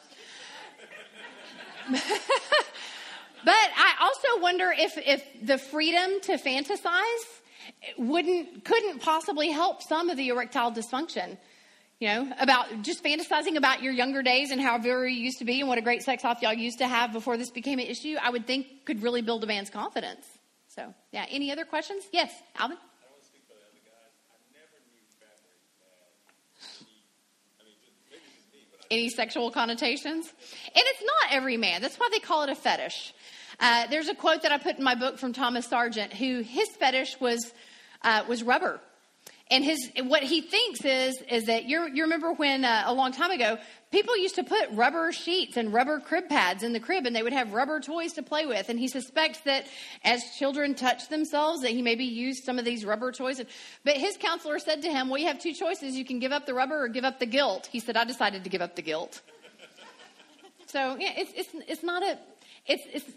[1.91, 2.01] but
[3.45, 7.39] I also wonder if, if the freedom to fantasize
[7.97, 11.37] wouldn't couldn't possibly help some of the erectile dysfunction
[12.01, 15.45] you know, about just fantasizing about your younger days and how very you used to
[15.45, 17.87] be and what a great sex off y'all used to have before this became an
[17.87, 20.25] issue, I would think could really build a man's confidence.
[20.69, 21.27] So, yeah.
[21.29, 22.05] Any other questions?
[22.13, 22.79] Yes, Alvin?
[28.91, 30.27] any sexual connotations.
[30.27, 31.83] And it's not every man.
[31.83, 33.15] That's why they call it a fetish.
[33.61, 36.69] Uh, there's a quote that I put in my book from Thomas Sargent, who his
[36.79, 37.53] fetish was
[38.03, 38.81] uh, was rubber.
[39.51, 43.13] And his what he thinks is is that you you remember when uh, a long
[43.13, 43.57] time ago
[43.91, 47.23] people used to put rubber sheets and rubber crib pads in the crib and they
[47.23, 48.69] would have rubber toys to play with.
[48.69, 49.67] And he suspects that
[50.05, 53.41] as children touch themselves that he maybe used some of these rubber toys.
[53.85, 55.97] But his counselor said to him well you have two choices.
[55.97, 57.69] You can give up the rubber or give up the guilt.
[57.73, 59.23] He said i decided to give up the guilt.
[60.67, 62.19] So yeah it's it's it's not a
[62.67, 63.11] it's it's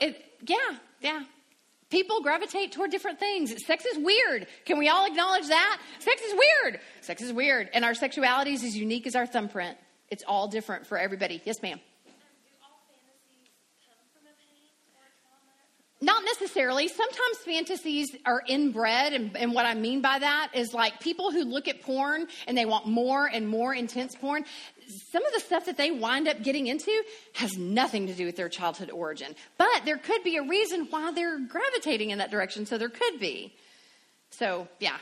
[0.00, 1.22] it, yeah yeah
[1.90, 3.54] People gravitate toward different things.
[3.64, 4.48] Sex is weird.
[4.64, 5.80] Can we all acknowledge that?
[6.00, 6.80] Sex is weird.
[7.00, 7.70] Sex is weird.
[7.72, 9.78] And our sexuality is as unique as our thumbprint.
[10.08, 11.40] It's all different for everybody.
[11.44, 11.80] Yes, ma'am.
[16.00, 16.88] Not necessarily.
[16.88, 21.42] Sometimes fantasies are inbred, and, and, what I mean by that is like people who
[21.42, 24.44] look at porn and they want more and more intense porn.
[25.10, 26.92] Some of the stuff that they wind up getting into
[27.32, 31.12] has nothing to do with their childhood origin, but there could be a reason why
[31.12, 32.66] they're gravitating in that direction.
[32.66, 33.54] So there could be.
[34.30, 34.98] So yeah,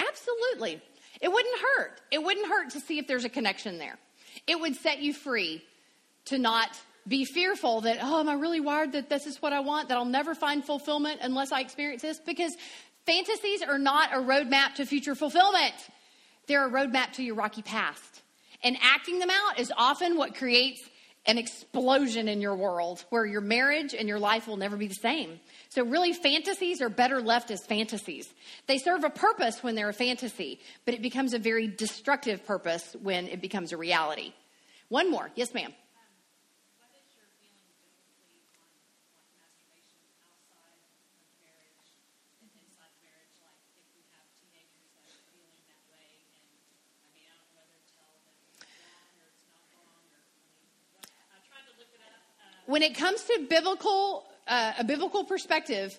[0.00, 0.82] Absolutely.
[1.20, 2.00] It wouldn't hurt.
[2.10, 3.98] It wouldn't hurt to see if there's a connection there.
[4.46, 5.62] It would set you free
[6.26, 6.68] to not
[7.06, 9.96] be fearful that, oh, am I really wired that this is what I want, that
[9.96, 12.18] I'll never find fulfillment unless I experience this?
[12.18, 12.54] Because
[13.06, 15.74] fantasies are not a roadmap to future fulfillment,
[16.46, 18.22] they're a roadmap to your rocky past.
[18.62, 20.82] And acting them out is often what creates
[21.26, 24.94] an explosion in your world where your marriage and your life will never be the
[24.94, 25.40] same.
[25.70, 28.28] So, really, fantasies are better left as fantasies.
[28.66, 32.96] They serve a purpose when they're a fantasy, but it becomes a very destructive purpose
[33.00, 34.34] when it becomes a reality.
[34.88, 35.30] One more.
[35.36, 35.72] Yes, ma'am.
[52.70, 55.98] when it comes to biblical uh, a biblical perspective,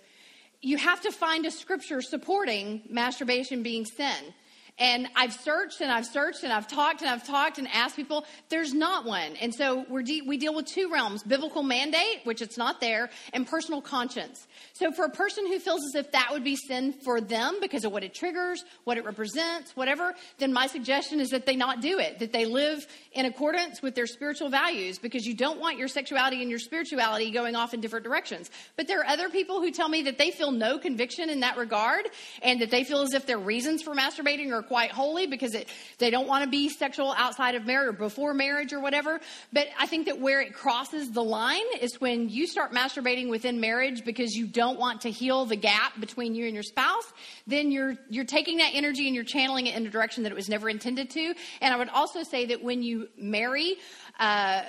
[0.62, 4.34] you have to find a scripture supporting masturbation being sin.
[4.80, 8.26] And I've searched and I've searched and I've talked and I've talked and asked people.
[8.50, 9.36] There's not one.
[9.36, 13.10] And so we're de- we deal with two realms biblical mandate, which it's not there,
[13.34, 14.48] and personal conscience.
[14.74, 17.86] So for a person who feels as if that would be sin for them because
[17.86, 21.82] of what it triggers, what it represents, whatever, then my suggestion is that they not
[21.82, 25.78] do it, that they live in accordance with their spiritual values because you don't want
[25.78, 28.50] your sexuality and your spirituality going off in different directions.
[28.76, 31.58] But there are other people who tell me that they feel no conviction in that
[31.58, 32.08] regard
[32.42, 35.68] and that they feel as if their reasons for masturbating are quite holy because it,
[35.98, 39.20] they don't want to be sexual outside of marriage or before marriage or whatever.
[39.52, 43.60] But I think that where it crosses the line is when you start masturbating within
[43.60, 47.12] marriage because you don't want to heal the gap between you and your spouse,
[47.48, 50.36] then you're you're taking that energy and you're channeling it in a direction that it
[50.36, 51.34] was never intended to.
[51.62, 53.76] And I would also say that when you marry
[54.20, 54.64] uh,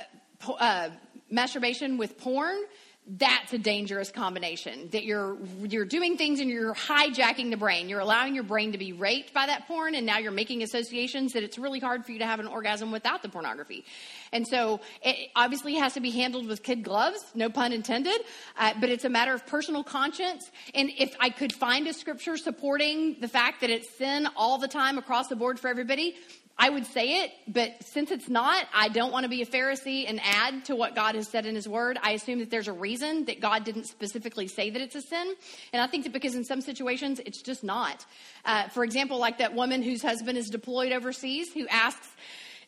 [0.49, 0.90] uh,
[1.30, 2.59] masturbation with porn,
[3.05, 7.88] that's a dangerous combination that you're you're doing things and you're hijacking the brain.
[7.88, 11.32] You're allowing your brain to be raped by that porn and now you're making associations
[11.32, 13.84] that it's really hard for you to have an orgasm without the pornography.
[14.32, 18.20] And so it obviously has to be handled with kid gloves no pun intended
[18.57, 20.48] uh, but it's a matter of personal conscience.
[20.72, 24.68] And if i could find a scripture supporting the fact that it's sin all the
[24.68, 26.14] time across the board for everybody
[26.63, 30.09] I would say it, but since it's not, I don't want to be a Pharisee
[30.09, 31.99] and add to what God has said in His Word.
[32.01, 35.35] I assume that there's a reason that God didn't specifically say that it's a sin.
[35.73, 38.07] And I think that because in some situations, it's just not.
[38.45, 42.09] Uh, for example, like that woman whose husband is deployed overseas who asks,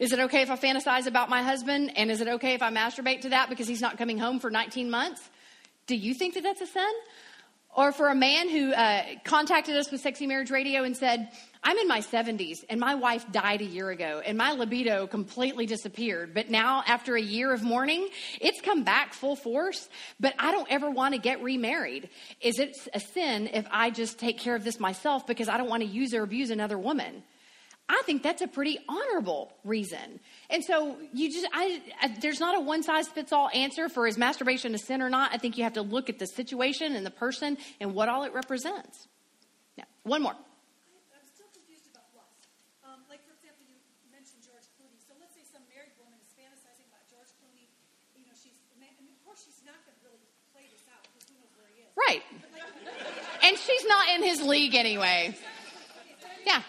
[0.01, 1.93] is it okay if I fantasize about my husband?
[1.95, 4.51] And is it okay if I masturbate to that because he's not coming home for
[4.51, 5.23] 19 months?
[5.87, 6.93] Do you think that that's a sin?
[7.75, 11.29] Or for a man who uh, contacted us with Sexy Marriage Radio and said,
[11.63, 15.67] I'm in my 70s and my wife died a year ago and my libido completely
[15.67, 16.35] disappeared.
[16.35, 18.09] But now, after a year of mourning,
[18.41, 19.89] it's come back full force.
[20.21, 22.11] But I don't ever want to get remarried.
[22.41, 25.69] Is it a sin if I just take care of this myself because I don't
[25.69, 27.25] want to use or abuse another woman?
[27.89, 30.21] I think that's a pretty honorable reason.
[30.49, 34.07] And so you just, I, I, there's not a one size fits all answer for
[34.07, 35.33] is masturbation a sin or not.
[35.35, 38.25] I think you have to look at the situation and the person and what all
[38.25, 39.07] it represents.
[39.77, 40.33] Now, one more.
[40.33, 42.49] I'm still confused about lust.
[42.89, 43.77] Um, like, for example, you
[44.09, 44.97] mentioned George Clooney.
[45.05, 47.69] So let's say some married woman is fantasizing about George Clooney.
[48.17, 48.81] You know, she's, and
[49.13, 50.25] of course she's not going to really
[50.57, 51.93] play this out because who knows where he is.
[52.01, 52.25] Right.
[53.45, 55.37] And she's not in his league anyway.
[56.45, 56.61] Yeah.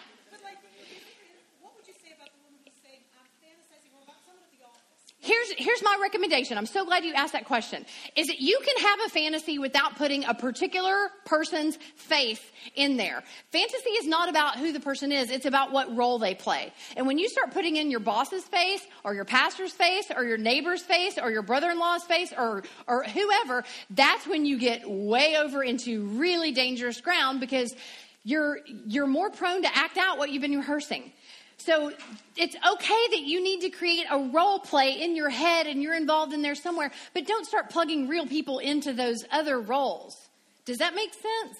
[5.46, 6.58] Here's here's my recommendation.
[6.58, 7.84] I'm so glad you asked that question.
[8.16, 12.40] Is that you can have a fantasy without putting a particular person's face
[12.74, 13.22] in there.
[13.52, 16.72] Fantasy is not about who the person is, it's about what role they play.
[16.96, 20.38] And when you start putting in your boss's face or your pastor's face or your
[20.38, 25.62] neighbor's face or your brother-in-law's face or or whoever, that's when you get way over
[25.62, 27.74] into really dangerous ground because
[28.24, 31.12] you're you're more prone to act out what you've been rehearsing.
[31.58, 31.92] So
[32.36, 35.96] it's okay that you need to create a role play in your head and you're
[35.96, 40.16] involved in there somewhere, but don't start plugging real people into those other roles.
[40.64, 41.58] Does that make sense?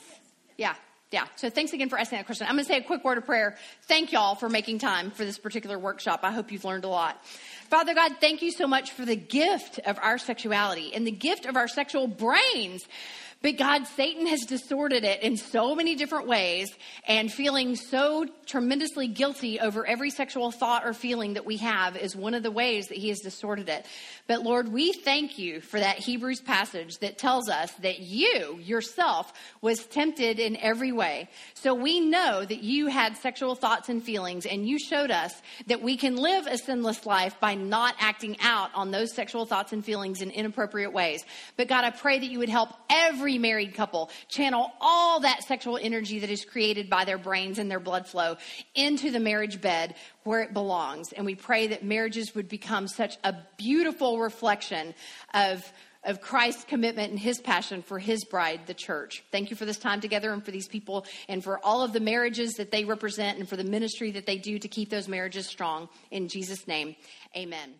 [0.56, 0.74] Yeah.
[1.12, 1.26] Yeah.
[1.36, 2.46] So thanks again for asking that question.
[2.48, 3.56] I'm going to say a quick word of prayer.
[3.82, 6.20] Thank y'all for making time for this particular workshop.
[6.24, 7.24] I hope you've learned a lot.
[7.70, 11.46] Father God, thank you so much for the gift of our sexuality and the gift
[11.46, 12.86] of our sexual brains.
[13.42, 16.74] But God, Satan has distorted it in so many different ways
[17.06, 22.16] and feeling so tremendously guilty over every sexual thought or feeling that we have is
[22.16, 23.86] one of the ways that he has distorted it.
[24.26, 29.32] But Lord, we thank you for that Hebrews passage that tells us that you yourself
[29.60, 31.28] was tempted in every way.
[31.54, 35.32] So we know that you had sexual thoughts and feelings and you showed us
[35.68, 39.72] that we can live a sinless life by not acting out on those sexual thoughts
[39.72, 41.24] and feelings in inappropriate ways.
[41.56, 45.78] But God, I pray that you would help every married couple channel all that sexual
[45.80, 48.36] energy that is created by their brains and their blood flow
[48.74, 51.12] into the marriage bed where it belongs.
[51.12, 53.34] And we pray that marriages would become such a
[54.16, 54.94] beautiful reflection
[55.34, 55.72] of
[56.04, 59.24] of Christ's commitment and his passion for his bride, the church.
[59.32, 61.98] Thank you for this time together and for these people and for all of the
[61.98, 65.46] marriages that they represent and for the ministry that they do to keep those marriages
[65.46, 65.88] strong.
[66.12, 66.94] In Jesus' name,
[67.36, 67.74] amen.